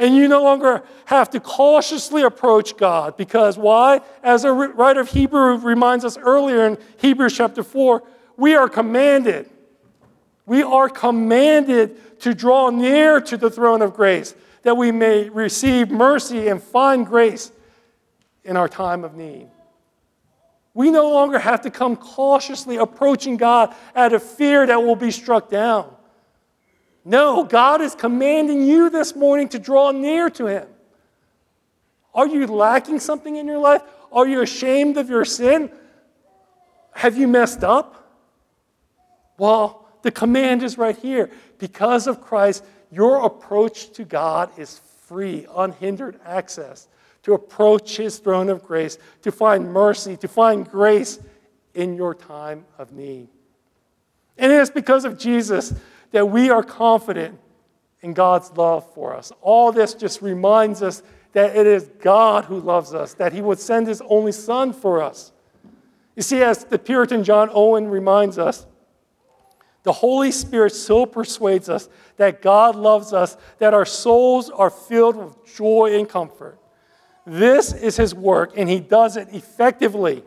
And 0.00 0.16
you 0.16 0.28
no 0.28 0.42
longer 0.42 0.82
have 1.04 1.28
to 1.30 1.40
cautiously 1.40 2.22
approach 2.22 2.78
God 2.78 3.18
because 3.18 3.58
why? 3.58 4.00
As 4.22 4.44
a 4.44 4.52
writer 4.52 5.00
of 5.00 5.10
Hebrew 5.10 5.58
reminds 5.58 6.06
us 6.06 6.16
earlier 6.16 6.64
in 6.64 6.78
Hebrews 6.96 7.36
chapter 7.36 7.62
4, 7.62 8.02
we 8.38 8.54
are 8.54 8.66
commanded. 8.66 9.50
We 10.46 10.62
are 10.62 10.88
commanded 10.88 12.20
to 12.20 12.32
draw 12.32 12.70
near 12.70 13.20
to 13.20 13.36
the 13.36 13.50
throne 13.50 13.82
of 13.82 13.92
grace 13.92 14.34
that 14.62 14.74
we 14.74 14.90
may 14.90 15.28
receive 15.28 15.90
mercy 15.90 16.48
and 16.48 16.62
find 16.62 17.06
grace 17.06 17.52
in 18.42 18.56
our 18.56 18.68
time 18.68 19.04
of 19.04 19.14
need. 19.14 19.48
We 20.72 20.90
no 20.90 21.10
longer 21.10 21.38
have 21.38 21.60
to 21.62 21.70
come 21.70 21.96
cautiously 21.96 22.76
approaching 22.76 23.36
God 23.36 23.74
out 23.94 24.14
of 24.14 24.22
fear 24.22 24.66
that 24.66 24.82
we'll 24.82 24.96
be 24.96 25.10
struck 25.10 25.50
down. 25.50 25.94
No, 27.04 27.44
God 27.44 27.80
is 27.80 27.94
commanding 27.94 28.62
you 28.62 28.90
this 28.90 29.16
morning 29.16 29.48
to 29.50 29.58
draw 29.58 29.90
near 29.90 30.28
to 30.30 30.46
Him. 30.46 30.66
Are 32.14 32.26
you 32.26 32.46
lacking 32.46 33.00
something 33.00 33.36
in 33.36 33.46
your 33.46 33.58
life? 33.58 33.82
Are 34.12 34.26
you 34.26 34.42
ashamed 34.42 34.96
of 34.96 35.08
your 35.08 35.24
sin? 35.24 35.70
Have 36.92 37.16
you 37.16 37.28
messed 37.28 37.64
up? 37.64 37.96
Well, 39.38 39.86
the 40.02 40.10
command 40.10 40.62
is 40.62 40.76
right 40.76 40.96
here. 40.96 41.30
Because 41.58 42.06
of 42.06 42.20
Christ, 42.20 42.64
your 42.90 43.24
approach 43.24 43.90
to 43.92 44.04
God 44.04 44.50
is 44.58 44.80
free, 45.06 45.46
unhindered 45.56 46.18
access 46.24 46.88
to 47.22 47.34
approach 47.34 47.96
his 47.96 48.18
throne 48.18 48.48
of 48.48 48.62
grace, 48.62 48.98
to 49.22 49.30
find 49.30 49.72
mercy, 49.72 50.16
to 50.16 50.28
find 50.28 50.68
grace 50.68 51.18
in 51.74 51.94
your 51.94 52.14
time 52.14 52.64
of 52.78 52.92
need. 52.92 53.28
And 54.38 54.50
it 54.50 54.60
is 54.60 54.70
because 54.70 55.04
of 55.04 55.18
Jesus 55.18 55.74
that 56.12 56.28
we 56.28 56.50
are 56.50 56.62
confident 56.62 57.38
in 58.02 58.12
God's 58.14 58.50
love 58.56 58.92
for 58.94 59.14
us. 59.14 59.32
All 59.40 59.72
this 59.72 59.94
just 59.94 60.22
reminds 60.22 60.82
us 60.82 61.02
that 61.32 61.54
it 61.54 61.66
is 61.66 61.90
God 62.00 62.44
who 62.46 62.58
loves 62.58 62.94
us, 62.94 63.14
that 63.14 63.32
he 63.32 63.40
would 63.40 63.60
send 63.60 63.86
his 63.86 64.02
only 64.08 64.32
son 64.32 64.72
for 64.72 65.02
us. 65.02 65.32
You 66.16 66.22
see, 66.22 66.42
as 66.42 66.64
the 66.64 66.78
Puritan 66.78 67.22
John 67.22 67.50
Owen 67.52 67.88
reminds 67.88 68.38
us, 68.38 68.66
the 69.82 69.92
Holy 69.92 70.30
Spirit 70.32 70.74
so 70.74 71.06
persuades 71.06 71.68
us 71.68 71.88
that 72.16 72.42
God 72.42 72.76
loves 72.76 73.12
us 73.12 73.36
that 73.58 73.72
our 73.72 73.86
souls 73.86 74.50
are 74.50 74.70
filled 74.70 75.16
with 75.16 75.54
joy 75.56 75.96
and 75.98 76.08
comfort. 76.08 76.58
This 77.24 77.72
is 77.72 77.96
his 77.96 78.14
work, 78.14 78.52
and 78.56 78.68
he 78.68 78.80
does 78.80 79.16
it 79.16 79.28
effectively 79.32 80.22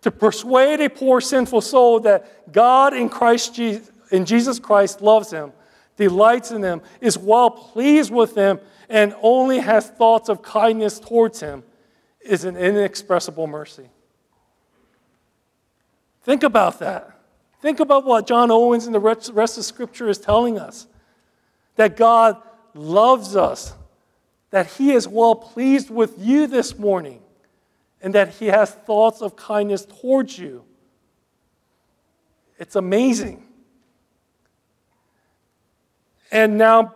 to 0.00 0.10
persuade 0.10 0.80
a 0.80 0.88
poor 0.88 1.20
sinful 1.20 1.60
soul 1.60 2.00
that 2.00 2.52
God 2.52 2.94
in 2.94 3.08
Christ 3.08 3.54
Jesus, 3.54 3.90
in 4.10 4.24
Jesus 4.24 4.58
Christ 4.58 5.00
loves 5.00 5.30
him, 5.30 5.52
delights 5.96 6.50
in 6.50 6.62
him, 6.62 6.82
is 7.00 7.18
well 7.18 7.50
pleased 7.50 8.10
with 8.10 8.34
him, 8.34 8.60
and 8.88 9.14
only 9.22 9.58
has 9.58 9.88
thoughts 9.88 10.28
of 10.28 10.42
kindness 10.42 11.00
towards 11.00 11.40
him 11.40 11.64
is 12.20 12.44
an 12.44 12.56
inexpressible 12.56 13.46
mercy. 13.46 13.88
Think 16.22 16.42
about 16.42 16.80
that. 16.80 17.18
Think 17.60 17.80
about 17.80 18.04
what 18.04 18.26
John 18.26 18.50
Owens 18.50 18.86
and 18.86 18.94
the 18.94 19.00
rest 19.00 19.58
of 19.58 19.64
Scripture 19.64 20.08
is 20.08 20.18
telling 20.18 20.58
us 20.58 20.86
that 21.76 21.96
God 21.96 22.40
loves 22.74 23.36
us, 23.36 23.74
that 24.50 24.66
He 24.72 24.92
is 24.92 25.08
well 25.08 25.34
pleased 25.34 25.90
with 25.90 26.14
you 26.18 26.46
this 26.46 26.78
morning, 26.78 27.22
and 28.02 28.14
that 28.14 28.34
He 28.34 28.46
has 28.46 28.70
thoughts 28.70 29.22
of 29.22 29.36
kindness 29.36 29.86
towards 29.86 30.38
you. 30.38 30.64
It's 32.58 32.76
amazing. 32.76 33.45
And 36.30 36.58
now, 36.58 36.94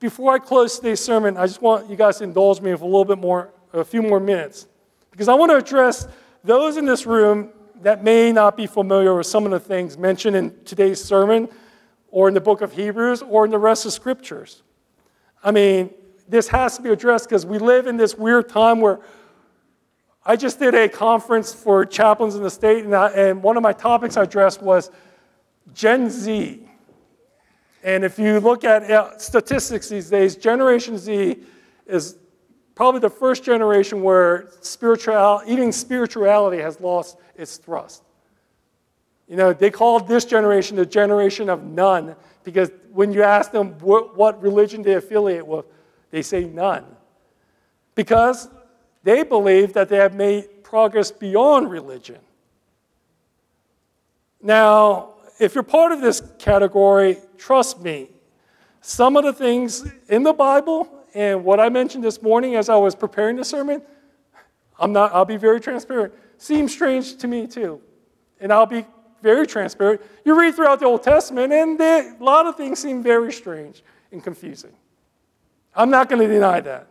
before 0.00 0.32
I 0.32 0.38
close 0.38 0.78
today's 0.78 1.00
sermon, 1.00 1.36
I 1.36 1.46
just 1.46 1.62
want 1.62 1.88
you 1.88 1.96
guys 1.96 2.18
to 2.18 2.24
indulge 2.24 2.60
me 2.60 2.74
for 2.76 2.84
a 2.84 2.86
little 2.86 3.04
bit 3.04 3.18
more, 3.18 3.50
a 3.72 3.84
few 3.84 4.02
more 4.02 4.20
minutes, 4.20 4.66
because 5.10 5.28
I 5.28 5.34
want 5.34 5.50
to 5.50 5.56
address 5.56 6.06
those 6.42 6.76
in 6.76 6.84
this 6.84 7.06
room 7.06 7.50
that 7.82 8.02
may 8.04 8.32
not 8.32 8.56
be 8.56 8.66
familiar 8.66 9.14
with 9.14 9.26
some 9.26 9.44
of 9.44 9.50
the 9.50 9.60
things 9.60 9.98
mentioned 9.98 10.36
in 10.36 10.54
today's 10.64 11.02
sermon 11.02 11.48
or 12.08 12.28
in 12.28 12.34
the 12.34 12.40
book 12.40 12.60
of 12.60 12.72
Hebrews 12.72 13.22
or 13.22 13.44
in 13.44 13.50
the 13.50 13.58
rest 13.58 13.86
of 13.86 13.92
scriptures. 13.92 14.62
I 15.42 15.50
mean, 15.50 15.90
this 16.28 16.48
has 16.48 16.76
to 16.76 16.82
be 16.82 16.90
addressed 16.90 17.28
because 17.28 17.44
we 17.44 17.58
live 17.58 17.86
in 17.86 17.96
this 17.96 18.16
weird 18.16 18.48
time 18.48 18.80
where 18.80 19.00
I 20.24 20.36
just 20.36 20.58
did 20.58 20.74
a 20.74 20.88
conference 20.88 21.52
for 21.52 21.84
chaplains 21.84 22.34
in 22.34 22.42
the 22.42 22.50
state, 22.50 22.84
and, 22.84 22.94
I, 22.94 23.10
and 23.10 23.42
one 23.42 23.56
of 23.56 23.62
my 23.62 23.74
topics 23.74 24.16
I 24.16 24.22
addressed 24.22 24.62
was 24.62 24.90
Gen 25.74 26.08
Z. 26.08 26.63
And 27.84 28.02
if 28.02 28.18
you 28.18 28.40
look 28.40 28.64
at 28.64 28.90
uh, 28.90 29.16
statistics 29.18 29.90
these 29.90 30.08
days, 30.08 30.36
Generation 30.36 30.96
Z 30.96 31.36
is 31.86 32.16
probably 32.74 33.00
the 33.00 33.10
first 33.10 33.44
generation 33.44 34.02
where 34.02 34.48
spiritual, 34.62 35.42
even 35.46 35.70
spirituality 35.70 36.62
has 36.62 36.80
lost 36.80 37.18
its 37.36 37.58
thrust. 37.58 38.02
You 39.28 39.36
know, 39.36 39.52
they 39.52 39.70
call 39.70 40.00
this 40.00 40.24
generation 40.24 40.76
the 40.76 40.86
generation 40.86 41.50
of 41.50 41.62
none 41.62 42.16
because 42.42 42.70
when 42.90 43.12
you 43.12 43.22
ask 43.22 43.52
them 43.52 43.72
what, 43.80 44.16
what 44.16 44.42
religion 44.42 44.82
they 44.82 44.94
affiliate 44.94 45.46
with, 45.46 45.66
they 46.10 46.22
say 46.22 46.44
none. 46.44 46.84
Because 47.94 48.48
they 49.02 49.22
believe 49.24 49.74
that 49.74 49.90
they 49.90 49.98
have 49.98 50.14
made 50.14 50.64
progress 50.64 51.10
beyond 51.10 51.70
religion. 51.70 52.18
Now, 54.42 55.13
if 55.38 55.54
you're 55.54 55.64
part 55.64 55.92
of 55.92 56.00
this 56.00 56.22
category, 56.38 57.18
trust 57.38 57.80
me, 57.80 58.08
some 58.80 59.16
of 59.16 59.24
the 59.24 59.32
things 59.32 59.90
in 60.08 60.22
the 60.22 60.32
Bible 60.32 60.88
and 61.14 61.44
what 61.44 61.60
I 61.60 61.68
mentioned 61.68 62.04
this 62.04 62.20
morning 62.20 62.56
as 62.56 62.68
I 62.68 62.76
was 62.76 62.94
preparing 62.94 63.36
the 63.36 63.44
sermon, 63.44 63.82
I'm 64.78 64.92
not, 64.92 65.14
I'll 65.14 65.24
be 65.24 65.36
very 65.36 65.60
transparent, 65.60 66.12
seems 66.38 66.72
strange 66.72 67.16
to 67.18 67.28
me 67.28 67.46
too. 67.46 67.80
And 68.40 68.52
I'll 68.52 68.66
be 68.66 68.84
very 69.22 69.46
transparent. 69.46 70.02
You 70.24 70.38
read 70.38 70.54
throughout 70.54 70.80
the 70.80 70.86
Old 70.86 71.02
Testament, 71.02 71.52
and 71.52 71.78
they, 71.78 72.12
a 72.20 72.22
lot 72.22 72.46
of 72.46 72.56
things 72.56 72.80
seem 72.80 73.02
very 73.02 73.32
strange 73.32 73.82
and 74.12 74.22
confusing. 74.22 74.72
I'm 75.74 75.90
not 75.90 76.08
going 76.08 76.20
to 76.20 76.28
deny 76.28 76.60
that. 76.60 76.88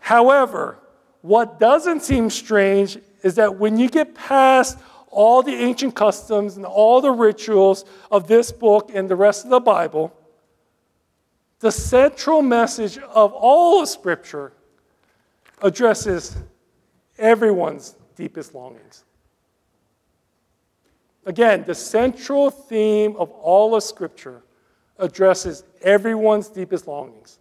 However, 0.00 0.78
what 1.22 1.60
doesn't 1.60 2.00
seem 2.02 2.30
strange 2.30 2.98
is 3.22 3.36
that 3.36 3.56
when 3.56 3.78
you 3.78 3.88
get 3.88 4.14
past 4.14 4.78
all 5.16 5.42
the 5.42 5.54
ancient 5.54 5.94
customs 5.94 6.58
and 6.58 6.66
all 6.66 7.00
the 7.00 7.10
rituals 7.10 7.86
of 8.10 8.28
this 8.28 8.52
book 8.52 8.90
and 8.92 9.08
the 9.08 9.16
rest 9.16 9.44
of 9.44 9.50
the 9.50 9.58
Bible, 9.58 10.14
the 11.60 11.72
central 11.72 12.42
message 12.42 12.98
of 12.98 13.32
all 13.32 13.80
of 13.80 13.88
Scripture 13.88 14.52
addresses 15.62 16.36
everyone's 17.16 17.96
deepest 18.14 18.54
longings. 18.54 19.04
Again, 21.24 21.64
the 21.66 21.74
central 21.74 22.50
theme 22.50 23.16
of 23.16 23.30
all 23.30 23.74
of 23.74 23.82
Scripture 23.82 24.42
addresses 24.98 25.64
everyone's 25.80 26.50
deepest 26.50 26.86
longings. 26.86 27.38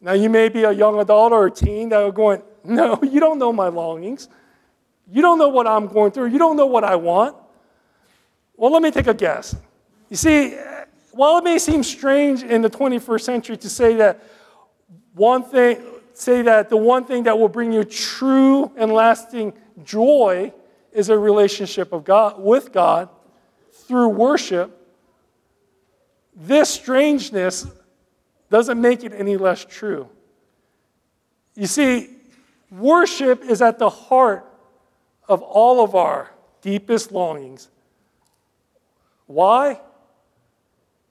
Now, 0.00 0.12
you 0.12 0.30
may 0.30 0.48
be 0.48 0.62
a 0.62 0.70
young 0.70 1.00
adult 1.00 1.32
or 1.32 1.46
a 1.46 1.50
teen 1.50 1.88
that 1.88 2.00
are 2.00 2.12
going, 2.12 2.40
No, 2.62 3.00
you 3.02 3.18
don't 3.18 3.40
know 3.40 3.52
my 3.52 3.66
longings. 3.66 4.28
You 5.10 5.22
don't 5.22 5.38
know 5.38 5.48
what 5.48 5.66
I'm 5.66 5.88
going 5.88 6.12
through. 6.12 6.26
You 6.26 6.38
don't 6.38 6.56
know 6.56 6.66
what 6.66 6.84
I 6.84 6.96
want. 6.96 7.36
Well, 8.56 8.72
let 8.72 8.82
me 8.82 8.90
take 8.90 9.06
a 9.06 9.14
guess. 9.14 9.56
You 10.08 10.16
see, 10.16 10.56
while 11.12 11.38
it 11.38 11.44
may 11.44 11.58
seem 11.58 11.82
strange 11.82 12.42
in 12.42 12.62
the 12.62 12.70
21st 12.70 13.20
century 13.20 13.56
to 13.56 13.68
say 13.68 13.96
that 13.96 14.22
one 15.14 15.42
thing, 15.42 15.82
say 16.14 16.42
that 16.42 16.68
the 16.68 16.76
one 16.76 17.04
thing 17.04 17.24
that 17.24 17.38
will 17.38 17.48
bring 17.48 17.72
you 17.72 17.84
true 17.84 18.70
and 18.76 18.92
lasting 18.92 19.54
joy 19.84 20.52
is 20.92 21.08
a 21.08 21.18
relationship 21.18 21.92
of 21.92 22.04
God 22.04 22.40
with 22.40 22.72
God 22.72 23.08
through 23.72 24.08
worship, 24.08 24.76
this 26.36 26.70
strangeness 26.70 27.66
doesn't 28.50 28.80
make 28.80 29.04
it 29.04 29.12
any 29.12 29.36
less 29.36 29.64
true. 29.64 30.08
You 31.54 31.66
see, 31.66 32.10
worship 32.70 33.44
is 33.44 33.62
at 33.62 33.78
the 33.78 33.90
heart 33.90 34.46
of 35.30 35.42
all 35.42 35.82
of 35.84 35.94
our 35.94 36.28
deepest 36.60 37.12
longings. 37.12 37.68
Why? 39.26 39.80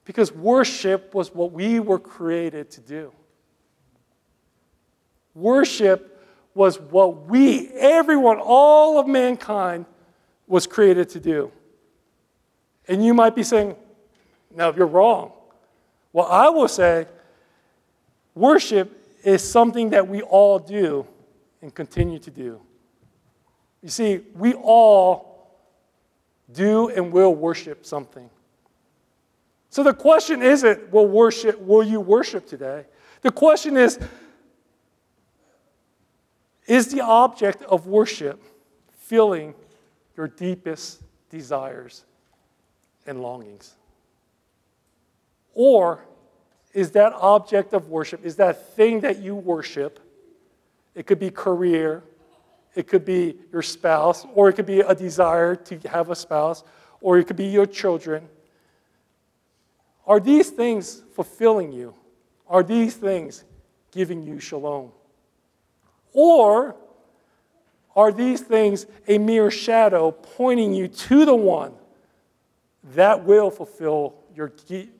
Because 0.04 0.30
worship 0.30 1.14
was 1.14 1.34
what 1.34 1.52
we 1.52 1.80
were 1.80 1.98
created 1.98 2.70
to 2.72 2.82
do. 2.82 3.12
Worship 5.34 6.22
was 6.54 6.78
what 6.78 7.28
we, 7.28 7.68
everyone, 7.68 8.38
all 8.38 8.98
of 8.98 9.06
mankind, 9.06 9.86
was 10.46 10.66
created 10.66 11.08
to 11.10 11.20
do. 11.20 11.50
And 12.88 13.02
you 13.02 13.14
might 13.14 13.34
be 13.34 13.42
saying, 13.42 13.74
no, 14.54 14.74
you're 14.74 14.86
wrong. 14.86 15.32
Well, 16.12 16.26
I 16.26 16.50
will 16.50 16.68
say, 16.68 17.06
worship 18.34 19.02
is 19.24 19.48
something 19.48 19.90
that 19.90 20.06
we 20.06 20.20
all 20.20 20.58
do 20.58 21.06
and 21.62 21.74
continue 21.74 22.18
to 22.18 22.30
do. 22.30 22.60
You 23.82 23.88
see, 23.88 24.20
we 24.34 24.54
all 24.54 25.30
do 26.52 26.88
and 26.88 27.12
will 27.12 27.34
worship 27.34 27.86
something. 27.86 28.28
So 29.70 29.82
the 29.82 29.94
question 29.94 30.42
isn't, 30.42 30.92
will, 30.92 31.06
worship, 31.06 31.60
will 31.60 31.84
you 31.84 32.00
worship 32.00 32.46
today? 32.46 32.86
The 33.22 33.30
question 33.30 33.76
is, 33.76 33.98
is 36.66 36.88
the 36.92 37.00
object 37.00 37.62
of 37.62 37.86
worship 37.86 38.42
filling 38.98 39.54
your 40.16 40.28
deepest 40.28 41.02
desires 41.30 42.04
and 43.06 43.22
longings? 43.22 43.74
Or 45.54 46.04
is 46.72 46.90
that 46.92 47.12
object 47.14 47.72
of 47.72 47.88
worship, 47.88 48.24
is 48.24 48.36
that 48.36 48.74
thing 48.74 49.00
that 49.00 49.20
you 49.20 49.34
worship, 49.34 50.00
it 50.94 51.06
could 51.06 51.18
be 51.18 51.30
career, 51.30 52.02
it 52.74 52.86
could 52.86 53.04
be 53.04 53.36
your 53.52 53.62
spouse, 53.62 54.26
or 54.34 54.48
it 54.48 54.54
could 54.54 54.66
be 54.66 54.80
a 54.80 54.94
desire 54.94 55.56
to 55.56 55.78
have 55.88 56.10
a 56.10 56.16
spouse, 56.16 56.64
or 57.00 57.18
it 57.18 57.26
could 57.26 57.36
be 57.36 57.46
your 57.46 57.66
children 57.66 58.28
are 60.10 60.18
these 60.18 60.50
things 60.50 61.02
fulfilling 61.14 61.70
you? 61.70 61.94
Are 62.48 62.64
these 62.64 62.96
things 62.96 63.44
giving 63.92 64.24
you 64.24 64.40
shalom? 64.40 64.90
Or 66.12 66.74
are 67.94 68.10
these 68.10 68.40
things 68.40 68.86
a 69.06 69.18
mere 69.18 69.52
shadow 69.52 70.10
pointing 70.10 70.74
you 70.74 70.88
to 70.88 71.24
the 71.24 71.34
one 71.34 71.74
that 72.94 73.24
will 73.24 73.52
fulfill 73.52 74.14
your 74.34 74.52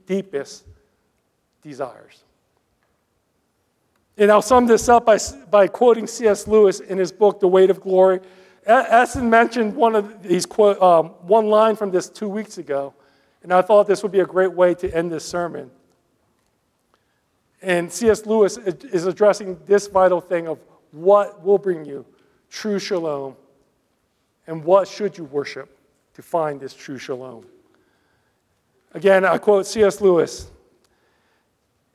deepest 0.06 0.64
desires. 1.60 2.22
And 4.20 4.30
I'll 4.30 4.42
sum 4.42 4.66
this 4.66 4.86
up 4.90 5.06
by, 5.06 5.18
by 5.50 5.66
quoting 5.66 6.06
C.S. 6.06 6.46
Lewis 6.46 6.80
in 6.80 6.98
his 6.98 7.10
book, 7.10 7.40
The 7.40 7.48
Weight 7.48 7.70
of 7.70 7.80
Glory. 7.80 8.20
Essen 8.66 9.30
mentioned 9.30 9.74
one 9.74 9.96
of 9.96 10.22
these 10.22 10.46
um, 10.60 11.06
one 11.22 11.46
line 11.46 11.74
from 11.74 11.90
this 11.90 12.10
two 12.10 12.28
weeks 12.28 12.58
ago, 12.58 12.92
and 13.42 13.50
I 13.50 13.62
thought 13.62 13.86
this 13.86 14.02
would 14.02 14.12
be 14.12 14.20
a 14.20 14.26
great 14.26 14.52
way 14.52 14.74
to 14.74 14.94
end 14.94 15.10
this 15.10 15.24
sermon. 15.24 15.70
And 17.62 17.90
C.S. 17.90 18.26
Lewis 18.26 18.58
is 18.58 19.06
addressing 19.06 19.58
this 19.64 19.86
vital 19.86 20.20
thing 20.20 20.48
of 20.48 20.58
what 20.92 21.42
will 21.42 21.58
bring 21.58 21.86
you 21.86 22.04
true 22.50 22.78
shalom 22.78 23.36
and 24.46 24.62
what 24.62 24.86
should 24.86 25.16
you 25.16 25.24
worship 25.24 25.78
to 26.12 26.20
find 26.20 26.60
this 26.60 26.74
true 26.74 26.98
shalom. 26.98 27.46
Again, 28.92 29.24
I 29.24 29.38
quote 29.38 29.66
C.S. 29.66 30.02
Lewis, 30.02 30.50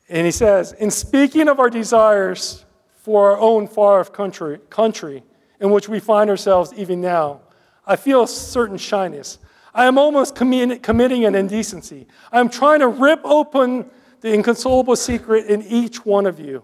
and 0.09 0.25
he 0.25 0.31
says, 0.31 0.73
In 0.73 0.91
speaking 0.91 1.47
of 1.47 1.59
our 1.59 1.69
desires 1.69 2.65
for 2.93 3.31
our 3.31 3.37
own 3.37 3.67
far 3.67 3.99
off 3.99 4.11
country, 4.11 4.59
country 4.69 5.23
in 5.59 5.71
which 5.71 5.89
we 5.89 5.99
find 5.99 6.29
ourselves 6.29 6.73
even 6.75 7.01
now, 7.01 7.41
I 7.85 7.95
feel 7.95 8.23
a 8.23 8.27
certain 8.27 8.77
shyness. 8.77 9.39
I 9.73 9.85
am 9.85 9.97
almost 9.97 10.35
committing 10.35 11.25
an 11.25 11.35
indecency. 11.35 12.07
I 12.31 12.39
am 12.39 12.49
trying 12.49 12.79
to 12.79 12.87
rip 12.87 13.19
open 13.23 13.89
the 14.21 14.33
inconsolable 14.33 14.95
secret 14.95 15.47
in 15.47 15.61
each 15.63 16.05
one 16.05 16.25
of 16.25 16.39
you. 16.39 16.63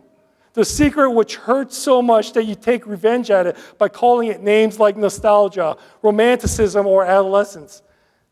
The 0.54 0.66
secret 0.66 1.12
which 1.12 1.36
hurts 1.36 1.78
so 1.78 2.02
much 2.02 2.34
that 2.34 2.46
you 2.46 2.56
take 2.56 2.86
revenge 2.86 3.30
at 3.30 3.48
it 3.48 3.58
by 3.78 3.88
calling 3.88 4.30
it 4.30 4.42
names 4.42 4.80
like 4.80 4.98
nostalgia, 4.98 5.78
romanticism, 6.02 6.86
or 6.88 7.06
adolescence. 7.06 7.82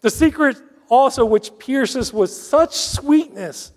The 0.01 0.09
secret 0.09 0.57
also 0.89 1.25
which 1.25 1.57
pierces 1.59 2.13
with 2.13 2.29
such 2.29 2.75
sweetness 2.75 3.73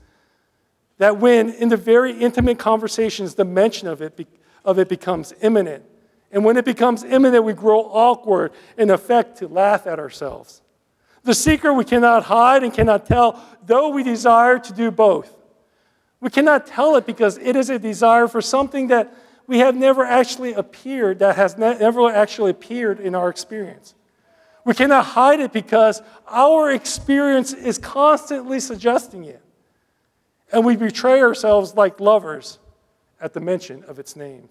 that 1.03 1.19
when 1.19 1.51
in 1.55 1.69
the 1.69 1.77
very 1.77 2.13
intimate 2.13 2.61
conversations 2.61 3.35
the 3.35 3.45
mention 3.45 3.89
of 3.89 4.01
it, 4.01 4.25
of 4.65 4.79
it 4.79 4.89
becomes 4.89 5.35
imminent. 5.41 5.85
And 6.31 6.45
when 6.45 6.57
it 6.57 6.65
becomes 6.65 7.03
imminent, 7.03 7.43
we 7.43 7.55
grow 7.55 7.81
awkward 7.81 8.53
and 8.79 8.89
affect 8.89 9.39
to 9.39 9.49
laugh 9.49 9.89
at 9.89 9.99
ourselves. 9.99 10.63
The 11.25 11.35
secret 11.35 11.75
we 11.75 11.85
cannot 11.85 12.23
hide 12.23 12.63
and 12.63 12.73
cannot 12.73 13.05
tell, 13.07 13.45
though 13.67 13.89
we 13.89 14.05
desire 14.05 14.61
to 14.61 14.73
do 14.73 14.93
both. 14.93 15.29
We 16.21 16.31
cannot 16.31 16.69
tell 16.69 16.95
it 16.95 17.05
because 17.05 17.37
it 17.37 17.57
is 17.57 17.69
a 17.69 17.81
desire 17.81 18.29
for 18.29 18.41
something 18.41 18.87
that 18.87 19.13
we 19.49 19.59
have 19.59 19.75
never 19.75 20.05
actually 20.05 20.53
appeared, 20.53 21.19
that 21.19 21.35
has 21.35 21.59
never 21.59 22.13
actually 22.13 22.53
appeared 22.53 23.01
in 23.01 23.17
our 23.17 23.29
experience. 23.29 23.97
We 24.65 24.75
cannot 24.75 25.05
hide 25.05 25.41
it 25.41 25.53
because 25.53 26.01
our 26.29 26.71
experience 26.71 27.53
is 27.53 27.77
constantly 27.77 28.61
suggesting 28.61 29.25
it. 29.25 29.43
And 30.53 30.65
we 30.65 30.77
betray 30.77 31.21
ourselves 31.21 31.75
like 31.75 31.99
lovers 31.99 32.59
at 33.21 33.33
the 33.33 33.41
mention 33.41 33.83
of 33.85 33.99
its 33.99 34.15
names. 34.17 34.51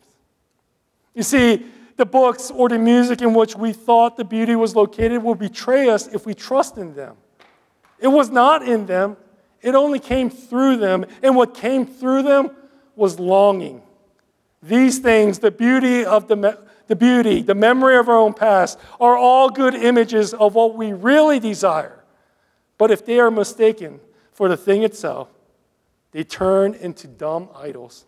You 1.13 1.23
see, 1.23 1.65
the 1.97 2.05
books 2.05 2.49
or 2.49 2.69
the 2.69 2.79
music 2.79 3.21
in 3.21 3.33
which 3.33 3.55
we 3.55 3.73
thought 3.73 4.17
the 4.17 4.25
beauty 4.25 4.55
was 4.55 4.75
located 4.75 5.21
will 5.21 5.35
betray 5.35 5.89
us 5.89 6.07
if 6.07 6.25
we 6.25 6.33
trust 6.33 6.77
in 6.77 6.95
them. 6.95 7.15
It 7.99 8.07
was 8.07 8.29
not 8.29 8.67
in 8.67 8.87
them, 8.87 9.17
it 9.61 9.75
only 9.75 9.99
came 9.99 10.29
through 10.29 10.77
them, 10.77 11.05
and 11.21 11.35
what 11.35 11.53
came 11.53 11.85
through 11.85 12.23
them 12.23 12.49
was 12.95 13.19
longing. 13.19 13.83
These 14.63 14.99
things, 14.99 15.39
the 15.39 15.51
beauty 15.51 16.03
of 16.03 16.27
the, 16.27 16.59
the 16.87 16.95
beauty, 16.95 17.41
the 17.41 17.55
memory 17.55 17.97
of 17.97 18.09
our 18.09 18.17
own 18.17 18.33
past, 18.33 18.79
are 18.99 19.15
all 19.15 19.49
good 19.49 19.75
images 19.75 20.33
of 20.33 20.55
what 20.55 20.75
we 20.75 20.93
really 20.93 21.39
desire. 21.39 22.03
But 22.77 22.89
if 22.89 23.05
they 23.05 23.19
are 23.19 23.29
mistaken 23.29 23.99
for 24.31 24.49
the 24.49 24.57
thing 24.57 24.81
itself, 24.81 25.29
they 26.11 26.23
turn 26.23 26.73
into 26.73 27.07
dumb 27.07 27.49
idols, 27.55 28.05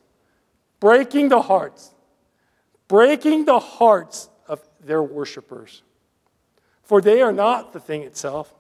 breaking 0.80 1.30
the 1.30 1.42
hearts, 1.42 1.92
breaking 2.88 3.46
the 3.46 3.60
hearts 3.60 4.30
of 4.48 4.62
their 4.82 5.02
worshippers. 5.02 5.82
For 6.84 7.02
they 7.02 7.22
are 7.22 7.32
not 7.32 7.74
the 7.74 7.80
thing 7.80 8.04
itself, 8.04 8.54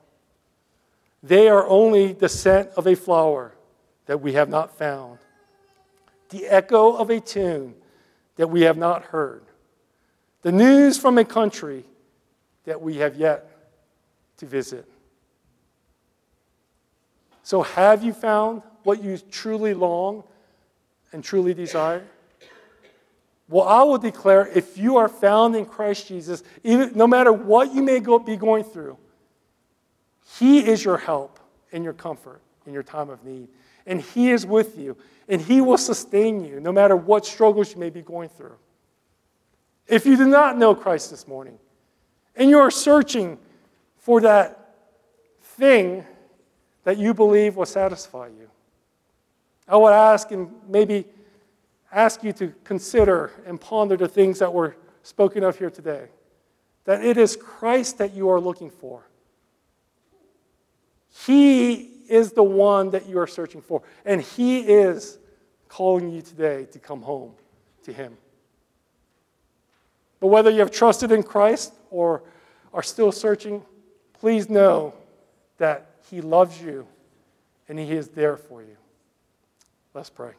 they 1.21 1.47
are 1.49 1.67
only 1.67 2.13
the 2.13 2.29
scent 2.29 2.69
of 2.75 2.87
a 2.87 2.95
flower 2.95 3.53
that 4.05 4.21
we 4.21 4.33
have 4.33 4.49
not 4.49 4.77
found, 4.77 5.19
the 6.29 6.47
echo 6.47 6.93
of 6.93 7.09
a 7.09 7.19
tune 7.19 7.75
that 8.35 8.49
we 8.49 8.61
have 8.61 8.77
not 8.77 9.03
heard, 9.03 9.43
the 10.41 10.51
news 10.51 10.97
from 10.97 11.17
a 11.17 11.25
country 11.25 11.85
that 12.65 12.81
we 12.81 12.97
have 12.97 13.15
yet 13.15 13.49
to 14.37 14.45
visit. 14.45 14.89
So, 17.43 17.61
have 17.61 18.03
you 18.03 18.13
found 18.13 18.61
what 18.83 19.03
you 19.03 19.17
truly 19.17 19.73
long 19.73 20.23
and 21.11 21.23
truly 21.23 21.53
desire? 21.53 22.03
Well, 23.49 23.67
I 23.67 23.83
will 23.83 23.97
declare 23.97 24.47
if 24.47 24.77
you 24.77 24.97
are 24.97 25.09
found 25.09 25.55
in 25.55 25.65
Christ 25.65 26.07
Jesus, 26.07 26.43
even, 26.63 26.93
no 26.95 27.07
matter 27.07 27.31
what 27.31 27.73
you 27.73 27.81
may 27.81 27.99
go, 27.99 28.17
be 28.17 28.37
going 28.37 28.63
through, 28.63 28.97
he 30.37 30.65
is 30.65 30.83
your 30.83 30.97
help 30.97 31.39
and 31.71 31.83
your 31.83 31.93
comfort 31.93 32.41
in 32.65 32.73
your 32.73 32.83
time 32.83 33.09
of 33.09 33.23
need. 33.23 33.47
And 33.85 34.01
He 34.01 34.31
is 34.31 34.45
with 34.45 34.77
you, 34.77 34.95
and 35.27 35.41
He 35.41 35.61
will 35.61 35.77
sustain 35.77 36.45
you 36.45 36.59
no 36.59 36.71
matter 36.71 36.95
what 36.95 37.25
struggles 37.25 37.73
you 37.73 37.79
may 37.79 37.89
be 37.89 38.01
going 38.01 38.29
through. 38.29 38.55
If 39.87 40.05
you 40.05 40.15
do 40.15 40.27
not 40.27 40.57
know 40.57 40.73
Christ 40.73 41.11
this 41.11 41.27
morning, 41.27 41.59
and 42.35 42.49
you 42.49 42.59
are 42.59 42.71
searching 42.71 43.37
for 43.97 44.21
that 44.21 44.75
thing 45.41 46.05
that 46.85 46.97
you 46.97 47.13
believe 47.13 47.57
will 47.57 47.65
satisfy 47.65 48.27
you, 48.27 48.49
I 49.67 49.77
would 49.77 49.93
ask 49.93 50.31
and 50.31 50.51
maybe 50.67 51.05
ask 51.91 52.23
you 52.23 52.33
to 52.33 52.53
consider 52.63 53.31
and 53.45 53.59
ponder 53.59 53.95
the 53.95 54.07
things 54.07 54.39
that 54.39 54.53
were 54.53 54.75
spoken 55.03 55.43
of 55.43 55.57
here 55.57 55.69
today. 55.69 56.07
That 56.85 57.03
it 57.03 57.17
is 57.17 57.35
Christ 57.35 57.99
that 57.99 58.13
you 58.13 58.29
are 58.29 58.39
looking 58.39 58.69
for. 58.69 59.07
He 61.25 61.91
is 62.09 62.31
the 62.31 62.43
one 62.43 62.89
that 62.91 63.07
you 63.07 63.19
are 63.19 63.27
searching 63.27 63.61
for. 63.61 63.83
And 64.05 64.21
He 64.21 64.61
is 64.61 65.19
calling 65.67 66.11
you 66.11 66.21
today 66.21 66.65
to 66.71 66.79
come 66.79 67.01
home 67.01 67.33
to 67.83 67.93
Him. 67.93 68.17
But 70.19 70.27
whether 70.27 70.49
you 70.49 70.59
have 70.59 70.71
trusted 70.71 71.11
in 71.11 71.23
Christ 71.23 71.73
or 71.89 72.23
are 72.73 72.83
still 72.83 73.11
searching, 73.11 73.63
please 74.13 74.49
know 74.49 74.93
that 75.57 75.91
He 76.09 76.21
loves 76.21 76.61
you 76.61 76.87
and 77.69 77.77
He 77.79 77.91
is 77.91 78.09
there 78.09 78.37
for 78.37 78.61
you. 78.61 78.77
Let's 79.93 80.09
pray. 80.09 80.31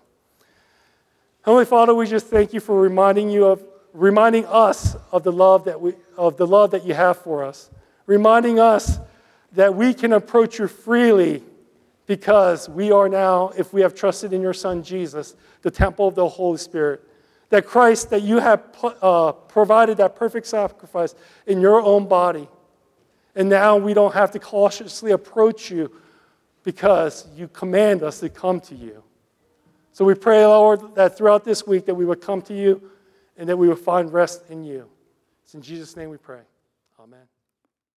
Heavenly 1.42 1.64
Father, 1.64 1.94
we 1.94 2.08
just 2.08 2.26
thank 2.26 2.52
you 2.52 2.58
for 2.58 2.80
reminding 2.80 3.30
you 3.30 3.46
of 3.46 3.64
reminding 3.92 4.46
us 4.46 4.96
of 5.12 5.22
the 5.22 5.30
love 5.30 5.66
that 5.66 5.80
we 5.80 5.94
of 6.16 6.36
the 6.36 6.46
love 6.46 6.72
that 6.72 6.84
you 6.84 6.92
have 6.94 7.18
for 7.18 7.44
us. 7.44 7.70
Reminding 8.06 8.58
us 8.58 8.98
that 9.52 9.72
we 9.72 9.94
can 9.94 10.12
approach 10.12 10.58
you 10.58 10.66
freely 10.66 11.44
because 12.06 12.68
we 12.68 12.90
are 12.90 13.08
now, 13.08 13.52
if 13.56 13.72
we 13.72 13.80
have 13.82 13.94
trusted 13.94 14.32
in 14.32 14.42
your 14.42 14.52
Son 14.52 14.82
Jesus, 14.82 15.36
the 15.62 15.70
temple 15.70 16.08
of 16.08 16.16
the 16.16 16.28
Holy 16.28 16.58
Spirit. 16.58 17.02
That 17.50 17.64
Christ, 17.64 18.10
that 18.10 18.22
you 18.22 18.38
have 18.38 18.64
uh, 18.82 19.30
provided 19.32 19.98
that 19.98 20.16
perfect 20.16 20.48
sacrifice 20.48 21.14
in 21.46 21.60
your 21.60 21.80
own 21.80 22.08
body. 22.08 22.48
And 23.36 23.48
now 23.48 23.76
we 23.76 23.94
don't 23.94 24.14
have 24.14 24.32
to 24.32 24.40
cautiously 24.40 25.12
approach 25.12 25.70
you 25.70 25.92
because 26.64 27.28
you 27.36 27.46
command 27.46 28.02
us 28.02 28.18
to 28.20 28.28
come 28.28 28.60
to 28.62 28.74
you. 28.74 29.03
So 29.94 30.04
we 30.04 30.14
pray, 30.14 30.44
Lord, 30.44 30.96
that 30.96 31.16
throughout 31.16 31.44
this 31.44 31.68
week 31.68 31.86
that 31.86 31.94
we 31.94 32.04
would 32.04 32.20
come 32.20 32.42
to 32.42 32.52
you 32.52 32.90
and 33.36 33.48
that 33.48 33.56
we 33.56 33.68
would 33.68 33.78
find 33.78 34.12
rest 34.12 34.50
in 34.50 34.64
you. 34.64 34.88
It's 35.44 35.54
in 35.54 35.62
Jesus' 35.62 35.96
name 35.96 36.10
we 36.10 36.16
pray. 36.16 36.40